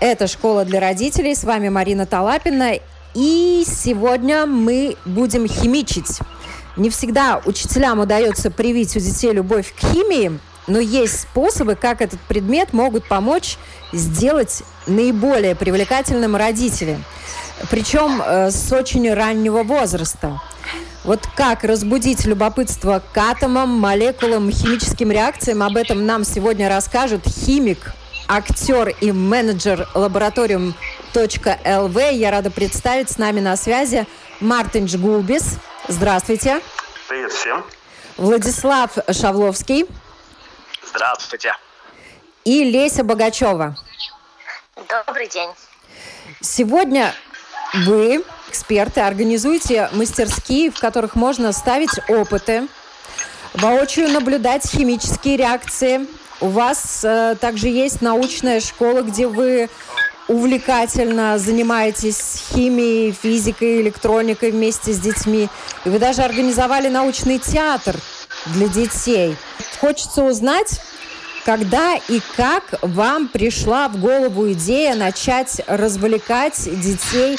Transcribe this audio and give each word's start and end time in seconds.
это 0.00 0.26
«Школа 0.26 0.64
для 0.64 0.80
родителей», 0.80 1.34
с 1.34 1.44
вами 1.44 1.68
Марина 1.68 2.06
Талапина, 2.06 2.74
и 3.14 3.64
сегодня 3.66 4.46
мы 4.46 4.96
будем 5.04 5.46
химичить. 5.46 6.18
Не 6.76 6.90
всегда 6.90 7.40
учителям 7.44 8.00
удается 8.00 8.50
привить 8.50 8.96
у 8.96 9.00
детей 9.00 9.32
любовь 9.32 9.72
к 9.74 9.78
химии, 9.78 10.38
но 10.66 10.78
есть 10.78 11.20
способы, 11.20 11.76
как 11.76 12.00
этот 12.00 12.18
предмет 12.20 12.72
могут 12.72 13.06
помочь 13.06 13.56
сделать 13.92 14.62
наиболее 14.86 15.54
привлекательным 15.54 16.34
родителям. 16.36 17.04
Причем 17.70 18.20
э, 18.20 18.50
с 18.50 18.72
очень 18.72 19.12
раннего 19.12 19.62
возраста. 19.62 20.40
Вот 21.04 21.28
как 21.36 21.62
разбудить 21.64 22.24
любопытство 22.24 23.02
к 23.12 23.18
атомам, 23.18 23.68
молекулам, 23.78 24.50
химическим 24.50 25.12
реакциям, 25.12 25.62
об 25.62 25.76
этом 25.76 26.06
нам 26.06 26.24
сегодня 26.24 26.68
расскажет 26.68 27.22
химик 27.26 27.94
актер 28.28 28.88
и 29.00 29.12
менеджер 29.12 29.88
лабораториум 29.94 30.74
.лв. 31.14 32.12
Я 32.12 32.30
рада 32.30 32.50
представить 32.50 33.10
с 33.10 33.18
нами 33.18 33.40
на 33.40 33.56
связи 33.56 34.06
Мартин 34.40 34.88
Жгулбис. 34.88 35.58
Здравствуйте. 35.88 36.60
Привет 37.08 37.32
всем. 37.32 37.64
Владислав 38.16 38.96
Шавловский. 39.10 39.86
Здравствуйте. 40.86 41.54
И 42.44 42.64
Леся 42.64 43.04
Богачева. 43.04 43.76
Добрый 44.88 45.28
день. 45.28 45.50
Сегодня 46.40 47.14
вы, 47.86 48.24
эксперты, 48.48 49.00
организуете 49.00 49.88
мастерские, 49.92 50.70
в 50.70 50.78
которых 50.78 51.14
можно 51.14 51.52
ставить 51.52 51.98
опыты, 52.08 52.68
воочию 53.54 54.08
наблюдать 54.10 54.68
химические 54.68 55.36
реакции, 55.36 56.06
у 56.44 56.48
вас 56.48 57.00
э, 57.02 57.36
также 57.40 57.68
есть 57.68 58.02
научная 58.02 58.60
школа, 58.60 59.00
где 59.00 59.26
вы 59.26 59.70
увлекательно 60.28 61.38
занимаетесь 61.38 62.44
химией, 62.52 63.12
физикой, 63.12 63.80
электроникой 63.80 64.50
вместе 64.50 64.92
с 64.92 64.98
детьми. 64.98 65.48
И 65.86 65.88
вы 65.88 65.98
даже 65.98 66.20
организовали 66.20 66.88
научный 66.88 67.38
театр 67.38 67.96
для 68.46 68.68
детей. 68.68 69.36
Хочется 69.80 70.22
узнать, 70.22 70.80
когда 71.46 71.94
и 72.08 72.20
как 72.36 72.64
вам 72.82 73.28
пришла 73.28 73.88
в 73.88 73.98
голову 73.98 74.52
идея 74.52 74.94
начать 74.96 75.62
развлекать 75.66 76.62
детей 76.78 77.38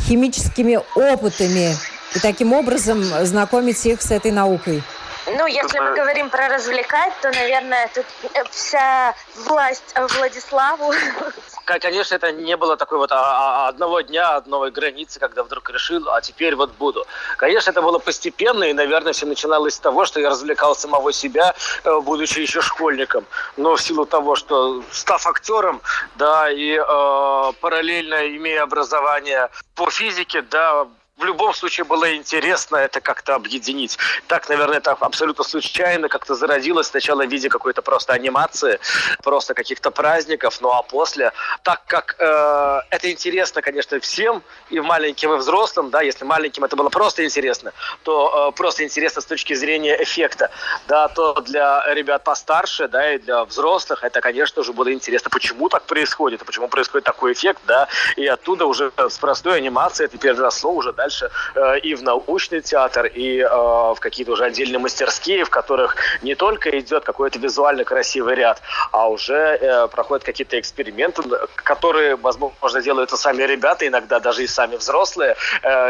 химическими 0.00 0.80
опытами 0.94 1.74
и 2.14 2.18
таким 2.20 2.54
образом 2.54 3.02
знакомить 3.02 3.84
их 3.84 4.00
с 4.00 4.10
этой 4.10 4.30
наукой? 4.30 4.82
Ну, 5.26 5.46
если 5.46 5.80
мы 5.80 5.94
говорим 5.94 6.30
про 6.30 6.48
развлекать, 6.48 7.12
то, 7.20 7.30
наверное, 7.32 7.90
тут 7.94 8.06
э, 8.34 8.44
вся 8.50 9.14
власть 9.34 9.94
Владиславу. 10.16 10.92
Конечно, 11.64 12.14
это 12.14 12.30
не 12.30 12.56
было 12.56 12.76
такой 12.76 12.98
вот 12.98 13.10
а, 13.10 13.16
а, 13.16 13.68
одного 13.68 14.00
дня, 14.02 14.36
одной 14.36 14.70
границы, 14.70 15.18
когда 15.18 15.42
вдруг 15.42 15.68
решил, 15.70 16.08
а 16.10 16.20
теперь 16.20 16.54
вот 16.54 16.70
буду. 16.78 17.04
Конечно, 17.38 17.70
это 17.70 17.82
было 17.82 17.98
постепенно, 17.98 18.64
и, 18.64 18.72
наверное, 18.72 19.12
все 19.12 19.26
начиналось 19.26 19.74
с 19.74 19.80
того, 19.80 20.04
что 20.04 20.20
я 20.20 20.30
развлекал 20.30 20.76
самого 20.76 21.12
себя, 21.12 21.54
э, 21.82 22.00
будучи 22.00 22.38
еще 22.38 22.60
школьником. 22.60 23.26
Но 23.56 23.74
в 23.74 23.82
силу 23.82 24.06
того, 24.06 24.36
что 24.36 24.84
став 24.92 25.26
актером, 25.26 25.82
да, 26.14 26.48
и 26.50 26.78
э, 26.78 27.52
параллельно 27.60 28.28
имея 28.36 28.62
образование 28.62 29.50
по 29.74 29.90
физике, 29.90 30.42
да, 30.42 30.86
в 31.16 31.24
любом 31.24 31.54
случае 31.54 31.84
было 31.84 32.14
интересно 32.14 32.76
это 32.76 33.00
как-то 33.00 33.34
объединить. 33.34 33.96
Так, 34.26 34.48
наверное, 34.50 34.78
это 34.78 34.92
абсолютно 34.92 35.44
случайно 35.44 36.08
как-то 36.08 36.34
зародилось 36.34 36.88
сначала 36.88 37.24
в 37.24 37.30
виде 37.30 37.48
какой-то 37.48 37.80
просто 37.80 38.12
анимации, 38.12 38.78
просто 39.22 39.54
каких-то 39.54 39.90
праздников, 39.90 40.60
ну 40.60 40.70
а 40.70 40.82
после, 40.82 41.32
так 41.62 41.82
как 41.86 42.16
э, 42.18 42.80
это 42.90 43.10
интересно, 43.10 43.62
конечно, 43.62 43.98
всем, 44.00 44.42
и 44.68 44.78
маленьким, 44.78 45.32
и 45.32 45.36
взрослым, 45.38 45.88
да, 45.88 46.02
если 46.02 46.24
маленьким 46.26 46.64
это 46.64 46.76
было 46.76 46.90
просто 46.90 47.24
интересно, 47.24 47.72
то 48.02 48.50
э, 48.50 48.56
просто 48.56 48.84
интересно 48.84 49.22
с 49.22 49.26
точки 49.26 49.54
зрения 49.54 50.02
эффекта, 50.02 50.50
да, 50.86 51.08
то 51.08 51.40
для 51.40 51.82
ребят 51.94 52.24
постарше, 52.24 52.88
да, 52.88 53.14
и 53.14 53.18
для 53.18 53.44
взрослых 53.46 54.04
это, 54.04 54.20
конечно 54.20 54.62
же, 54.62 54.74
было 54.74 54.92
интересно, 54.92 55.30
почему 55.30 55.70
так 55.70 55.84
происходит, 55.84 56.44
почему 56.44 56.68
происходит 56.68 57.04
такой 57.06 57.32
эффект, 57.32 57.62
да, 57.66 57.88
и 58.16 58.26
оттуда 58.26 58.66
уже 58.66 58.92
с 58.98 59.16
простой 59.16 59.56
анимацией 59.56 60.08
это 60.08 60.18
переросло 60.18 60.72
уже, 60.72 60.92
да, 60.92 61.05
дальше 61.06 61.30
э, 61.54 61.78
и 61.78 61.94
в 61.94 62.02
научный 62.02 62.60
театр, 62.60 63.06
и 63.06 63.38
э, 63.38 63.48
в 63.48 63.96
какие-то 64.00 64.32
уже 64.32 64.44
отдельные 64.44 64.78
мастерские, 64.78 65.44
в 65.44 65.50
которых 65.50 65.96
не 66.22 66.34
только 66.34 66.78
идет 66.78 67.04
какой-то 67.04 67.38
визуально 67.38 67.84
красивый 67.84 68.34
ряд, 68.34 68.60
а 68.92 69.08
уже 69.08 69.34
э, 69.34 69.88
проходят 69.88 70.24
какие-то 70.24 70.58
эксперименты, 70.58 71.22
которые, 71.54 72.16
возможно, 72.16 72.82
делают 72.82 73.10
сами 73.10 73.42
ребята, 73.42 73.86
иногда 73.86 74.20
даже 74.20 74.42
и 74.42 74.46
сами 74.46 74.76
взрослые, 74.76 75.36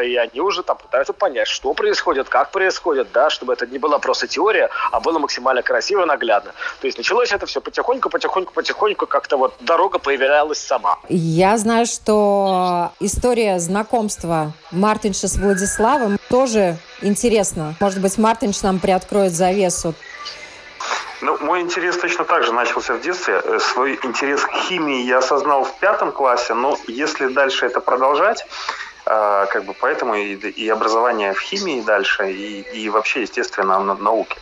и 0.05 0.17
они 0.17 0.41
уже 0.41 0.63
там 0.63 0.77
пытаются 0.77 1.13
понять, 1.13 1.49
что 1.49 1.75
происходит, 1.75 2.29
как 2.29 2.51
происходит, 2.51 3.09
да, 3.13 3.31
чтобы 3.31 3.53
это 3.53 3.67
не 3.67 3.79
была 3.79 3.99
просто 3.99 4.27
теория, 4.27 4.69
а 4.93 5.01
было 5.01 5.19
максимально 5.19 5.63
красиво 5.63 6.03
и 6.03 6.07
наглядно. 6.07 6.53
То 6.81 6.87
есть 6.87 6.99
началось 6.99 7.33
это 7.33 7.47
все 7.47 7.61
потихоньку, 7.61 8.11
потихоньку, 8.11 8.53
потихоньку, 8.53 9.07
как-то 9.07 9.37
вот 9.37 9.55
дорога 9.61 9.99
появлялась 9.99 10.59
сама. 10.59 10.99
Я 11.09 11.57
знаю, 11.57 11.87
что 11.87 12.93
история 13.01 13.59
знакомства 13.59 14.53
Марты 14.71 15.06
Мартинша 15.07 15.29
с 15.29 15.37
Владиславом 15.37 16.19
тоже 16.29 16.79
интересно. 17.01 17.77
Может 17.79 18.01
быть, 18.01 18.19
Мартинш 18.19 18.63
нам 18.63 18.81
приоткроет 18.81 19.33
завесу. 19.33 19.95
Ну, 21.21 21.39
мой 21.39 21.61
интерес 21.61 21.97
точно 21.97 22.25
так 22.25 22.43
же 22.43 22.53
начался 22.53 22.95
в 22.95 23.01
детстве. 23.01 23.41
Э, 23.45 23.61
свой 23.61 24.01
интерес 24.03 24.41
к 24.41 24.51
химии 24.51 25.05
я 25.05 25.19
осознал 25.19 25.63
в 25.63 25.79
пятом 25.79 26.11
классе, 26.11 26.55
но 26.55 26.77
если 26.89 27.29
дальше 27.29 27.67
это 27.67 27.79
продолжать, 27.79 28.49
э, 29.07 29.47
как 29.49 29.65
бы 29.65 29.75
поэтому 29.75 30.17
и, 30.17 30.35
и 30.35 30.69
образование 30.69 31.35
в 31.35 31.41
химии 31.41 31.83
дальше, 31.83 32.33
и, 32.33 32.63
и 32.63 32.89
вообще, 32.89 33.23
естественно, 33.23 33.79
на 33.79 33.95
науке. 33.95 34.37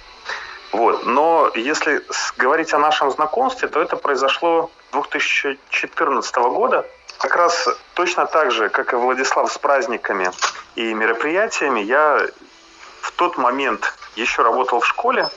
Вот. 0.73 1.05
Но 1.05 1.51
если 1.55 2.03
говорить 2.39 2.73
о 2.73 2.79
нашем 2.79 3.11
знакомстве, 3.11 3.69
то 3.69 3.83
это 3.83 3.97
произошло 3.97 4.71
2014 4.93 6.37
года. 6.37 6.87
Как 7.19 7.37
раз 7.37 7.69
точно 7.95 8.27
так 8.27 8.51
же, 8.51 8.69
как 8.69 8.93
и 8.93 8.97
Владислав 8.97 9.51
с 9.53 9.59
праздниками 9.59 10.31
и 10.75 10.93
мероприятиями, 10.93 11.81
я 11.81 12.27
в 13.01 13.13
тот 13.13 13.39
момент 13.39 13.95
еще 14.17 14.43
работал 14.43 14.81
в 14.81 14.87
школе 14.87 15.29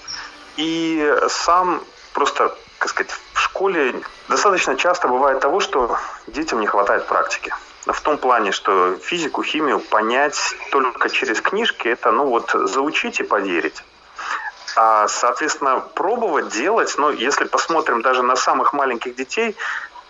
и 0.55 1.15
сам 1.29 1.81
просто, 2.13 2.55
как 2.79 2.89
сказать, 2.89 3.11
в 3.33 3.39
школе 3.39 4.01
достаточно 4.27 4.75
часто 4.75 5.07
бывает 5.07 5.39
того, 5.39 5.59
что 5.59 5.97
детям 6.27 6.59
не 6.59 6.67
хватает 6.67 7.05
практики. 7.05 7.53
В 7.85 8.01
том 8.01 8.17
плане, 8.17 8.51
что 8.51 8.97
физику, 8.97 9.43
химию 9.43 9.79
понять 9.79 10.55
только 10.71 11.09
через 11.09 11.39
книжки, 11.41 11.87
это, 11.87 12.11
ну 12.11 12.25
вот, 12.25 12.51
заучить 12.51 13.19
и 13.19 13.23
поверить. 13.23 13.83
А, 14.75 15.07
соответственно, 15.07 15.79
пробовать 15.79 16.49
делать, 16.49 16.93
ну, 16.97 17.11
если 17.11 17.45
посмотрим 17.45 18.01
даже 18.01 18.23
на 18.23 18.35
самых 18.35 18.73
маленьких 18.73 19.15
детей, 19.15 19.55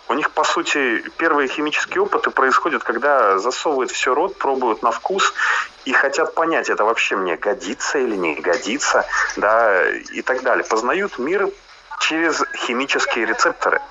у 0.09 0.13
них, 0.13 0.31
по 0.31 0.43
сути, 0.43 1.03
первые 1.17 1.47
химические 1.49 2.03
опыты 2.03 2.29
происходят, 2.29 2.83
когда 2.83 3.37
засовывают 3.39 3.91
все 3.91 4.13
рот, 4.13 4.37
пробуют 4.37 4.81
на 4.83 4.91
вкус 4.91 5.33
и 5.85 5.91
хотят 5.91 6.33
понять, 6.33 6.69
это 6.69 6.85
вообще 6.85 7.15
мне 7.15 7.35
годится 7.35 7.97
или 7.97 8.15
не 8.15 8.35
годится, 8.35 9.05
да, 9.35 9.89
и 9.89 10.21
так 10.21 10.43
далее. 10.43 10.63
Познают 10.63 11.19
мир 11.19 11.49
через 11.99 12.43
химические 12.55 13.25
рецепторы. 13.25 13.81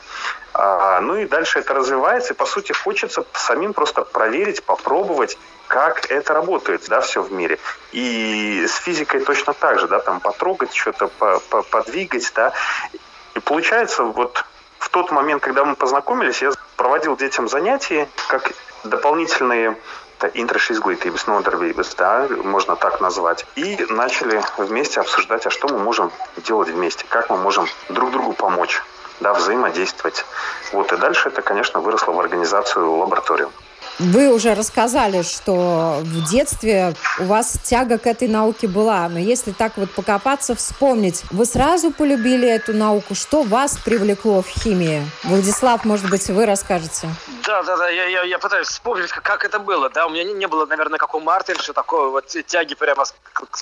А, 0.55 1.01
ну 1.01 1.17
и 1.17 1.27
дальше 1.27 1.59
это 1.59 1.75
развивается, 1.75 2.33
и, 2.33 2.37
по 2.37 2.47
сути, 2.47 2.73
хочется 2.73 3.27
самим 3.35 3.75
просто 3.75 4.03
проверить, 4.03 4.63
попробовать, 4.65 5.37
как 5.69 6.11
это 6.11 6.33
работает, 6.33 6.87
да, 6.89 7.03
все 7.03 7.21
в 7.21 7.31
мире. 7.31 7.59
И 7.93 8.65
с 8.67 8.77
физикой 8.77 9.21
точно 9.21 9.53
так 9.53 9.79
же, 9.79 9.87
да, 9.87 9.99
там 9.99 10.21
потрогать 10.21 10.75
что-то, 10.75 11.09
подвигать, 11.71 12.33
да. 12.35 12.55
И 13.35 13.41
получается, 13.41 14.05
вот 14.05 14.47
в 14.87 14.89
тот 14.89 15.11
момент, 15.11 15.43
когда 15.43 15.65
мы 15.65 15.75
познакомились, 15.75 16.43
я 16.43 16.53
проводил 16.77 17.17
детям 17.17 17.49
занятия, 17.49 18.09
как 18.29 18.53
дополнительные 18.85 19.77
интрошизглитības 20.35 21.27
нодarbības, 21.27 21.95
да, 21.99 22.29
можно 22.45 22.77
так 22.77 23.01
назвать. 23.01 23.45
И 23.57 23.85
начали 23.91 24.41
вместе 24.57 25.01
обсуждать, 25.01 25.47
а 25.47 25.51
что 25.51 25.69
мы 25.69 25.79
можем 25.79 26.13
делать 26.37 26.69
вместе, 26.69 27.05
как 27.09 27.31
мы 27.31 27.37
можем 27.37 27.67
друг 27.89 28.13
другу 28.13 28.33
помочь. 28.33 28.81
да, 29.21 29.33
взаимодействовать. 29.33 30.25
Вот, 30.73 30.93
и 30.93 30.97
дальше 30.97 31.29
это, 31.29 31.43
конечно, 31.43 31.81
выросло 31.81 32.13
в 32.13 32.21
организацию 32.21 32.91
лабораторию. 32.91 33.51
Вы 33.99 34.33
уже 34.33 34.55
рассказали, 34.55 35.23
что 35.23 36.01
в 36.03 36.31
детстве 36.31 36.95
у 37.19 37.25
вас 37.25 37.59
тяга 37.65 37.97
к 37.99 38.07
этой 38.07 38.29
науке 38.29 38.69
была, 38.69 39.09
но 39.09 39.19
если 39.19 39.53
так 39.53 39.73
вот 39.77 39.91
покопаться, 39.91 40.55
вспомнить, 40.55 41.23
вы 41.31 41.47
сразу 41.47 41.91
полюбили 41.91 42.47
эту 42.47 42.75
науку, 42.75 43.15
что 43.15 43.43
вас 43.43 43.79
привлекло 43.79 44.43
в 44.43 44.49
химии? 44.49 45.03
Владислав, 45.25 45.85
может 45.87 46.11
быть, 46.11 46.29
вы 46.29 46.45
расскажете? 46.45 47.09
Да, 47.47 47.63
да, 47.63 47.77
да, 47.77 47.89
я, 47.89 48.07
я, 48.07 48.23
я 48.25 48.39
пытаюсь 48.39 48.69
вспомнить, 48.69 49.11
как, 49.11 49.45
это 49.45 49.59
было. 49.59 49.89
Да, 49.89 50.07
у 50.07 50.11
меня 50.11 50.25
не, 50.25 50.35
не 50.35 50.47
было, 50.47 50.67
наверное, 50.67 50.99
как 50.99 51.15
у 51.15 51.21
Мартинша, 51.21 51.73
такой 51.73 52.11
вот 52.11 52.27
тяги 52.27 52.75
прямо 52.75 53.05
с, 53.05 53.15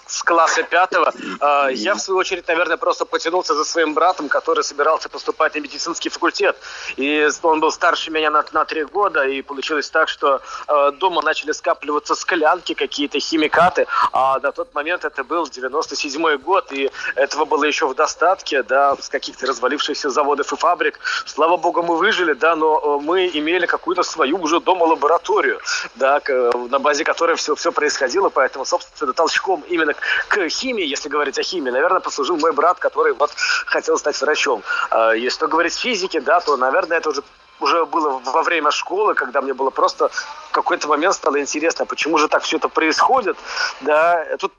с 0.07 0.23
класса 0.23 0.63
пятого. 0.63 1.13
А, 1.41 1.69
я, 1.69 1.95
в 1.95 2.01
свою 2.01 2.19
очередь, 2.19 2.49
наверное, 2.49 2.77
просто 2.77 3.05
потянулся 3.05 3.55
за 3.55 3.65
своим 3.65 3.95
братом, 3.95 4.29
который 4.29 4.65
собирался 4.65 5.09
поступать 5.09 5.55
на 5.55 5.61
медицинский 5.61 6.09
факультет. 6.09 6.57
И 6.97 7.29
он 7.43 7.61
был 7.61 7.71
старше 7.71 8.11
меня 8.11 8.31
на, 8.31 8.45
на 8.53 8.65
три 8.65 8.85
года, 8.85 9.25
и 9.25 9.43
получилось 9.43 9.91
так, 9.91 10.09
что 10.09 10.24
что 10.25 10.41
э, 10.69 10.93
дома 10.93 11.23
начали 11.23 11.53
скапливаться 11.53 12.15
склянки, 12.15 12.75
какие-то 12.75 13.21
химикаты, 13.21 13.87
а 14.13 14.39
на 14.41 14.53
тот 14.53 14.75
момент 14.75 15.05
это 15.05 15.23
был 15.23 15.47
97 15.47 16.39
год, 16.39 16.73
и 16.73 16.91
этого 17.15 17.45
было 17.45 17.65
еще 17.65 17.87
в 17.87 17.95
достатке, 17.95 18.63
да, 18.63 18.97
с 18.97 19.09
каких-то 19.09 19.47
развалившихся 19.47 20.11
заводов 20.11 20.53
и 20.53 20.57
фабрик. 20.57 20.99
Слава 21.27 21.57
богу, 21.57 21.83
мы 21.83 21.97
выжили, 21.97 22.33
да, 22.33 22.57
но 22.57 22.79
э, 22.79 23.05
мы 23.05 23.31
имели 23.35 23.67
какую-то 23.67 24.03
свою 24.03 24.39
уже 24.39 24.61
дома 24.61 24.85
лабораторию, 24.85 25.61
да, 25.95 26.21
к, 26.21 26.53
на 26.71 26.79
базе 26.79 27.05
которой 27.05 27.37
все, 27.37 27.55
все 27.55 27.71
происходило, 27.71 28.31
поэтому, 28.31 28.65
собственно, 28.65 29.13
толчком 29.13 29.63
именно 29.69 29.95
к 30.29 30.49
химии, 30.49 30.87
если 30.87 31.11
говорить 31.11 31.39
о 31.39 31.43
химии, 31.43 31.71
наверное, 31.71 32.01
послужил 32.01 32.39
мой 32.39 32.53
брат, 32.53 32.79
который 32.79 33.13
вот 33.13 33.31
хотел 33.67 33.99
стать 33.99 34.21
врачом. 34.21 34.63
А 34.91 35.13
если 35.13 35.47
говорить 35.47 35.77
о 35.77 35.81
физике, 35.81 36.21
да, 36.21 36.41
то, 36.41 36.57
наверное, 36.57 36.99
это 36.99 37.11
уже 37.11 37.23
уже 37.61 37.85
было 37.87 38.21
во 38.25 38.43
время 38.43 38.71
школы, 38.71 39.15
когда 39.15 39.41
мне 39.41 39.55
было 39.55 39.71
просто 39.71 40.09
в 40.09 40.51
какой-то 40.53 40.89
момент 40.89 41.15
стало 41.15 41.41
интересно, 41.41 41.87
почему 41.87 42.19
же 42.19 42.29
так 42.29 42.43
все 42.43 42.57
это 42.57 42.69
происходит. 42.69 43.37
Да, 43.81 44.25
тут 44.39 44.53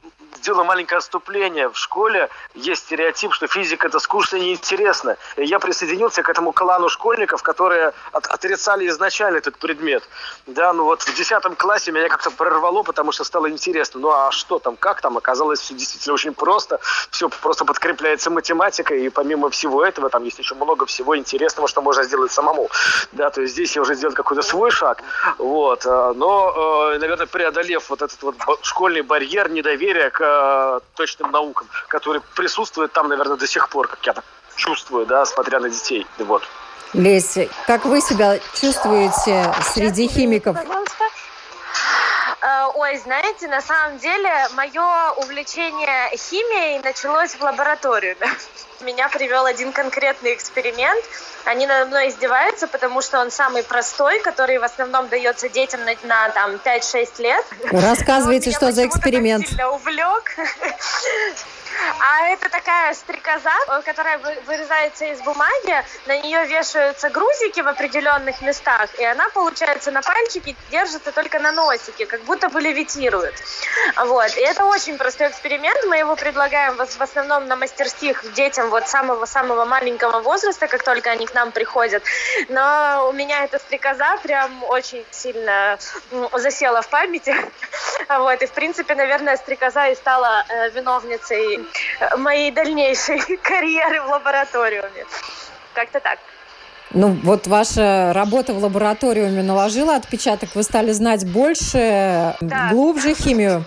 сделаю 0.46 0.66
маленькое 0.66 1.00
отступление. 1.00 1.70
В 1.70 1.76
школе 1.76 2.30
есть 2.54 2.84
стереотип, 2.84 3.34
что 3.34 3.48
физика 3.48 3.88
это 3.88 3.98
скучно 3.98 4.38
и 4.38 4.42
неинтересно. 4.42 5.18
И 5.38 5.44
я 5.44 5.58
присоединился 5.58 6.22
к 6.22 6.30
этому 6.30 6.52
клану 6.52 6.88
школьников, 6.88 7.42
которые 7.42 7.94
от, 8.12 8.28
отрицали 8.28 8.88
изначально 8.88 9.38
этот 9.38 9.58
предмет. 9.58 10.04
Да, 10.46 10.72
ну 10.74 10.84
вот 10.84 11.02
в 11.02 11.16
10 11.16 11.58
классе 11.58 11.92
меня 11.92 12.10
как-то 12.10 12.30
прорвало, 12.30 12.84
потому 12.84 13.12
что 13.12 13.24
стало 13.24 13.50
интересно. 13.50 14.00
Ну 14.00 14.12
а 14.12 14.30
что 14.32 14.60
там, 14.60 14.76
как 14.76 15.02
там? 15.02 15.18
Оказалось 15.18 15.62
все 15.62 15.74
действительно 15.74 16.14
очень 16.14 16.34
просто. 16.36 16.80
Все 17.10 17.28
просто 17.30 17.66
подкрепляется 17.66 18.30
математикой. 18.30 19.04
И 19.04 19.10
помимо 19.10 19.50
всего 19.50 19.84
этого, 19.84 20.10
там 20.10 20.24
есть 20.26 20.38
еще 20.38 20.54
много 20.54 20.86
всего 20.86 21.18
интересного, 21.18 21.68
что 21.68 21.82
можно 21.82 22.04
сделать 22.04 22.32
самому. 22.32 22.70
Да, 23.14 23.32
то 23.32 23.42
есть 23.42 23.54
здесь 23.54 23.76
я 23.76 23.82
уже 23.82 23.96
сделал 23.96 24.14
какой-то 24.14 24.44
свой 24.44 24.70
шаг. 24.70 25.02
Вот. 25.40 25.88
Э, 25.88 26.14
но, 26.16 26.92
э, 26.94 27.00
наверное, 27.00 27.26
преодолев 27.26 27.90
вот 27.90 28.04
этот 28.04 28.22
вот 28.22 28.36
школьный 28.62 29.02
барьер 29.02 29.50
недоверия 29.50 30.12
к 30.12 30.35
э, 30.36 30.80
точным 30.96 31.32
наукам, 31.32 31.68
который 31.88 32.22
присутствует 32.36 32.92
там, 32.92 33.10
наверное, 33.10 33.38
до 33.38 33.48
сих 33.48 33.70
пор, 33.70 33.88
как 33.88 34.06
я 34.06 34.16
чувствую, 34.56 35.06
да, 35.06 35.26
смотря 35.26 35.60
на 35.60 35.70
детей. 35.70 36.06
Вот. 36.20 36.44
Леся, 36.94 37.48
как 37.68 37.86
вы 37.86 38.00
себя 38.02 38.40
чувствуете 38.54 39.54
среди 39.74 40.08
химиков? 40.08 40.56
Э, 40.58 40.66
ой, 42.76 42.98
знаете, 42.98 43.48
на 43.48 43.62
самом 43.62 43.98
деле 43.98 44.32
мое 44.54 45.12
увлечение 45.18 46.16
химией 46.18 46.80
началось 46.80 47.36
в 47.36 47.42
лабораторию. 47.42 48.16
Да? 48.20 48.28
Меня 48.82 49.10
привел 49.10 49.46
один 49.46 49.72
конкретный 49.72 50.34
эксперимент. 50.34 51.04
Они 51.46 51.66
надо 51.66 51.86
мной 51.86 52.10
издеваются, 52.10 52.68
потому 52.68 53.02
что 53.02 53.20
он 53.20 53.32
самый 53.32 53.64
простой, 53.64 54.20
который 54.22 54.58
в 54.58 54.64
основном 54.64 55.08
дается 55.08 55.48
детям 55.50 55.82
на, 55.86 55.96
на 56.04 56.30
там 56.30 56.56
5-6 56.56 57.22
лет. 57.22 57.46
Рассказывайте, 57.72 58.52
что 58.52 58.72
за 58.72 58.86
эксперимент. 58.86 59.48
Сильно 59.48 59.72
увлек. 59.72 60.36
А 62.00 62.28
это 62.30 62.50
такая 62.50 62.94
стрекоза, 62.94 63.52
которая 63.84 64.18
вырезается 64.18 65.06
из 65.06 65.22
бумаги, 65.22 65.84
на 66.06 66.18
нее 66.18 66.46
вешаются 66.46 67.10
грузики 67.10 67.62
в 67.62 67.68
определенных 67.68 68.42
местах, 68.42 68.90
и 69.00 69.04
она, 69.04 69.30
получается, 69.30 69.92
на 69.92 70.02
пальчике 70.02 70.56
держится 70.72 71.12
только 71.12 71.40
на 71.40 71.52
носике, 71.52 72.06
как 72.06 72.22
будто 72.22 72.50
бы 72.50 72.62
левитирует. 72.62 73.34
Вот. 73.98 74.36
И 74.38 74.42
это 74.42 74.66
очень 74.66 74.98
простой 74.98 75.28
эксперимент. 75.30 75.80
Мы 75.88 75.98
его 75.98 76.16
предлагаем 76.16 76.76
в 76.76 77.02
основном 77.02 77.48
на 77.48 77.56
мастерских 77.56 78.34
детям 78.34 78.70
вот 78.70 78.88
самого-самого 78.88 79.66
маленького 79.66 80.20
возраста, 80.20 80.68
как 80.68 80.84
только 80.84 81.12
они 81.12 81.26
к 81.26 81.34
нам 81.34 81.52
приходят. 81.52 82.04
Но 82.50 83.08
у 83.10 83.14
меня 83.14 83.44
эта 83.44 83.60
стрекоза 83.60 84.18
прям 84.24 84.64
очень 84.64 85.06
сильно 85.12 85.78
засела 86.34 86.82
в 86.82 86.90
памяти. 86.90 87.36
Вот. 88.08 88.42
И, 88.42 88.46
в 88.46 88.52
принципе, 88.52 88.94
наверное, 88.94 89.36
стрекоза 89.36 89.88
и 89.88 89.96
стала 89.96 90.46
э, 90.48 90.70
виновницей 90.70 91.65
моей 92.18 92.52
дальнейшей 92.52 93.20
карьеры 93.44 94.02
в 94.02 94.08
лабораториуме. 94.08 95.06
Как-то 95.74 96.00
так. 96.00 96.20
Ну, 96.92 97.18
вот 97.24 97.48
ваша 97.48 98.14
работа 98.14 98.54
в 98.54 98.64
лабораториуме 98.64 99.44
наложила 99.44 99.96
отпечаток, 99.96 100.56
вы 100.56 100.64
стали 100.64 100.92
знать 100.92 101.26
больше, 101.26 102.36
да. 102.40 102.70
глубже 102.72 103.14
химию. 103.14 103.66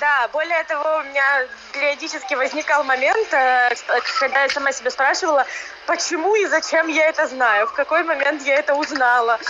Да, 0.00 0.28
более 0.32 0.64
того, 0.64 1.00
у 1.00 1.02
меня 1.02 1.46
периодически 1.72 2.32
возникал 2.32 2.84
момент, 2.84 3.28
э, 3.32 3.70
когда 4.18 4.44
я 4.44 4.48
сама 4.48 4.72
себя 4.72 4.90
спрашивала, 4.90 5.44
почему 5.90 6.36
и 6.36 6.46
зачем 6.46 6.86
я 6.86 7.08
это 7.08 7.26
знаю, 7.26 7.66
в 7.66 7.72
какой 7.72 8.04
момент 8.04 8.46
я 8.46 8.54
это 8.54 8.74
узнала. 8.74 9.40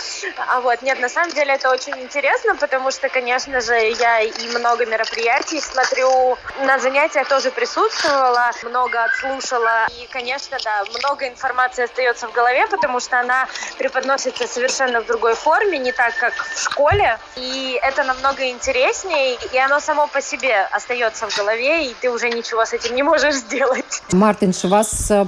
А 0.47 0.59
вот, 0.61 0.81
нет, 0.81 0.99
на 0.99 1.07
самом 1.07 1.31
деле 1.31 1.53
это 1.53 1.69
очень 1.69 1.95
интересно, 2.01 2.55
потому 2.55 2.89
что, 2.89 3.09
конечно 3.09 3.61
же, 3.61 3.75
я 3.75 4.21
и 4.21 4.47
много 4.57 4.87
мероприятий 4.87 5.61
смотрю, 5.61 6.37
на 6.65 6.79
занятиях 6.79 7.27
тоже 7.27 7.51
присутствовала, 7.51 8.49
много 8.63 9.03
отслушала, 9.03 9.85
и, 10.01 10.07
конечно, 10.07 10.57
да, 10.63 10.83
много 10.97 11.27
информации 11.27 11.83
остается 11.83 12.27
в 12.27 12.31
голове, 12.31 12.65
потому 12.65 12.99
что 12.99 13.19
она 13.19 13.47
преподносится 13.77 14.47
совершенно 14.47 15.01
в 15.01 15.05
другой 15.05 15.35
форме, 15.35 15.77
не 15.77 15.91
так, 15.91 16.15
как 16.17 16.33
в 16.33 16.59
школе, 16.59 17.19
и 17.35 17.79
это 17.83 18.03
намного 18.03 18.49
интереснее, 18.49 19.37
и 19.53 19.57
оно 19.59 19.79
само 19.79 20.07
по 20.07 20.21
себе 20.21 20.67
остается 20.71 21.29
в 21.29 21.37
голове, 21.37 21.85
и 21.85 21.93
ты 22.01 22.09
уже 22.09 22.31
ничего 22.31 22.65
с 22.65 22.73
этим 22.73 22.95
не 22.95 23.03
можешь 23.03 23.35
сделать. 23.45 24.01
Мартинш, 24.11 24.65
у 24.65 24.69
вас 24.69 25.11
э, 25.11 25.25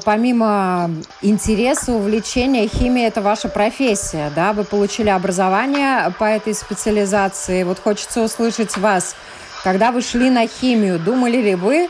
помимо 1.03 1.33
интереса, 1.33 1.91
увлечения, 1.91 2.67
химия– 2.67 3.07
это 3.09 3.21
ваша 3.21 3.49
профессия, 3.49 4.31
да? 4.35 4.53
Вы 4.53 4.63
получили 4.63 5.09
образование 5.09 6.11
по 6.19 6.25
этой 6.25 6.53
специализации. 6.53 7.63
Вот 7.63 7.79
хочется 7.79 8.21
услышать 8.21 8.77
вас. 8.77 9.15
Когда 9.63 9.91
вы 9.91 10.01
шли 10.01 10.29
на 10.29 10.47
химию, 10.47 10.99
думали 10.99 11.37
ли 11.37 11.55
вы, 11.55 11.89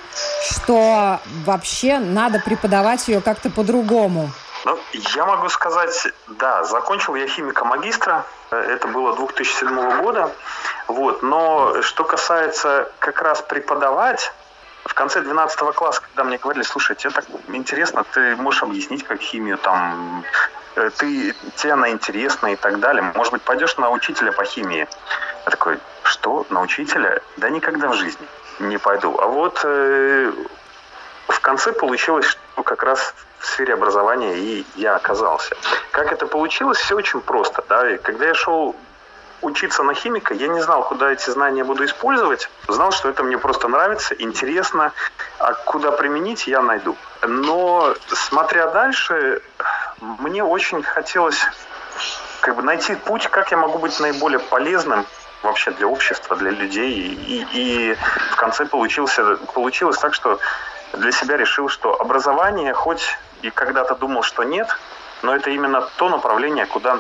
что 0.52 1.20
вообще 1.46 2.00
надо 2.00 2.40
преподавать 2.40 3.08
ее 3.08 3.20
как-то 3.20 3.50
по-другому? 3.50 4.30
Ну, 4.66 4.78
я 5.16 5.26
могу 5.26 5.50
сказать, 5.50 6.08
да, 6.28 6.64
закончил 6.64 7.16
я 7.16 7.28
химика-магистра, 7.28 8.26
это 8.52 8.88
было 8.88 9.16
2007 9.16 10.02
года, 10.02 10.32
вот, 10.88 11.22
но 11.22 11.82
что 11.82 12.06
касается 12.06 12.90
как 13.00 13.22
раз 13.22 13.42
преподавать, 13.42 14.32
в 14.86 14.94
конце 14.94 15.22
12 15.22 15.60
класса, 15.76 16.02
когда 16.02 16.24
мне 16.24 16.38
говорили, 16.38 16.64
слушай, 16.64 16.96
тебе 16.96 17.12
так 17.12 17.26
интересно, 17.48 18.04
ты 18.04 18.36
можешь 18.36 18.64
объяснить, 18.64 19.04
как 19.04 19.22
химию 19.22 19.58
там, 19.58 20.24
э, 20.76 20.90
ты, 20.98 21.34
тебе 21.56 21.74
она 21.74 21.90
интересна 21.90 22.48
и 22.48 22.56
так 22.56 22.80
далее. 22.80 23.12
Может 23.16 23.34
быть, 23.34 23.42
пойдешь 23.42 23.78
на 23.78 23.90
учителя 23.90 24.32
по 24.32 24.44
химии? 24.44 24.88
Я 25.46 25.52
такой, 25.52 25.80
что, 26.04 26.46
на 26.50 26.62
учителя? 26.62 27.22
Да 27.38 27.50
никогда 27.50 27.90
в 27.90 27.94
жизни 27.94 28.28
не 28.60 28.78
пойду. 28.78 29.18
А 29.20 29.28
вот 29.28 29.62
э, 29.64 30.32
в 31.28 31.40
конце 31.40 31.72
получилось, 31.74 32.26
что 32.26 32.64
как 32.64 32.84
раз 32.84 33.14
в 33.40 33.46
сфере 33.46 33.74
образования 33.74 34.38
и 34.38 34.66
я 34.76 34.96
оказался. 34.96 35.56
Как 35.92 36.12
это 36.12 36.28
получилось? 36.28 36.78
Все 36.78 36.96
очень 36.96 37.22
просто. 37.22 37.64
Да? 37.68 37.90
И 37.90 37.98
когда 37.98 38.26
я 38.26 38.34
шел 38.34 38.76
учиться 39.44 39.84
на 39.84 39.94
химика, 39.94 40.34
я 40.34 40.48
не 40.48 40.62
знал, 40.62 40.84
куда 40.84 41.12
эти 41.12 41.30
знания 41.30 41.64
буду 41.64 41.86
использовать. 41.86 42.50
Знал, 42.68 42.92
что 42.92 43.10
это 43.10 43.24
мне 43.24 43.38
просто 43.38 43.68
нравится, 43.68 44.16
интересно, 44.16 44.92
а 45.40 45.54
куда 45.54 45.92
применить 45.92 46.48
я 46.48 46.62
найду. 46.62 46.96
Но 47.22 47.94
смотря 48.08 48.68
дальше, 48.68 49.42
мне 50.02 50.44
очень 50.44 50.82
хотелось 50.84 51.40
как 52.42 52.56
бы 52.56 52.62
найти 52.62 52.96
путь, 52.96 53.28
как 53.28 53.52
я 53.52 53.58
могу 53.58 53.78
быть 53.78 54.00
наиболее 54.00 54.40
полезным 54.40 55.06
вообще 55.44 55.72
для 55.72 55.88
общества, 55.88 56.36
для 56.36 56.52
людей. 56.52 56.92
И, 56.92 57.48
и 57.54 57.98
в 58.32 58.36
конце 58.36 58.66
получился, 58.66 59.38
получилось 59.54 59.98
так, 59.98 60.14
что 60.14 60.40
для 60.94 61.12
себя 61.12 61.38
решил, 61.38 61.70
что 61.70 62.00
образование, 62.00 62.74
хоть 62.74 63.18
и 63.42 63.50
когда-то 63.50 63.96
думал, 63.96 64.24
что 64.24 64.44
нет, 64.44 64.68
но 65.22 65.36
это 65.36 65.50
именно 65.50 65.82
то 65.98 66.10
направление, 66.10 66.66
куда 66.66 67.00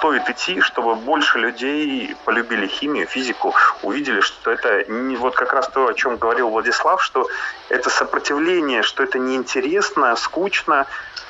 стоит 0.00 0.30
идти, 0.30 0.62
чтобы 0.62 0.94
больше 0.94 1.38
людей 1.38 2.16
полюбили 2.24 2.66
химию, 2.66 3.06
физику, 3.06 3.54
увидели, 3.82 4.22
что 4.22 4.50
это 4.50 4.90
не 4.90 5.14
вот 5.16 5.34
как 5.34 5.52
раз 5.52 5.68
то, 5.68 5.88
о 5.88 5.94
чем 5.94 6.16
говорил 6.16 6.48
Владислав, 6.48 7.02
что 7.02 7.28
это 7.68 7.90
сопротивление, 7.90 8.82
что 8.82 9.02
это 9.02 9.18
неинтересно, 9.18 10.16
скучно, 10.16 10.86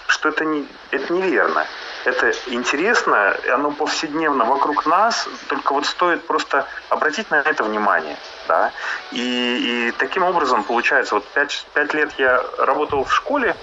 что 0.07 0.29
это, 0.29 0.45
не, 0.45 0.69
это 0.93 1.13
неверно. 1.13 1.67
Это 2.05 2.33
интересно, 2.47 3.37
оно 3.53 3.73
повседневно 3.73 4.45
вокруг 4.45 4.87
нас, 4.87 5.29
только 5.49 5.73
вот 5.73 5.85
стоит 5.85 6.25
просто 6.29 6.65
обратить 6.91 7.29
на 7.33 7.41
это 7.41 7.65
внимание. 7.65 8.17
Да? 8.47 8.71
И, 9.11 9.89
и 9.89 9.93
таким 9.99 10.23
образом 10.23 10.63
получается, 10.63 11.17
вот 11.17 11.27
пять, 11.35 11.67
пять 11.75 11.93
лет 11.93 12.13
я 12.19 12.41
работал 12.59 13.03
в 13.03 13.13
школе, 13.13 13.57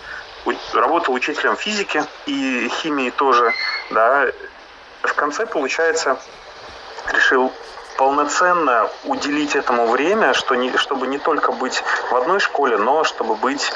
работал 0.73 1.13
учителем 1.13 1.55
физики 1.55 2.03
и 2.25 2.69
химии 2.81 3.09
тоже, 3.09 3.53
да, 3.91 4.27
в 5.07 5.13
конце, 5.13 5.45
получается, 5.45 6.17
решил 7.11 7.51
полноценно 7.97 8.89
уделить 9.05 9.55
этому 9.55 9.87
время, 9.87 10.33
что 10.33 10.55
не, 10.55 10.75
чтобы 10.77 11.07
не 11.07 11.17
только 11.17 11.51
быть 11.51 11.83
в 12.11 12.15
одной 12.15 12.39
школе, 12.39 12.77
но 12.77 13.03
чтобы 13.03 13.35
быть, 13.35 13.73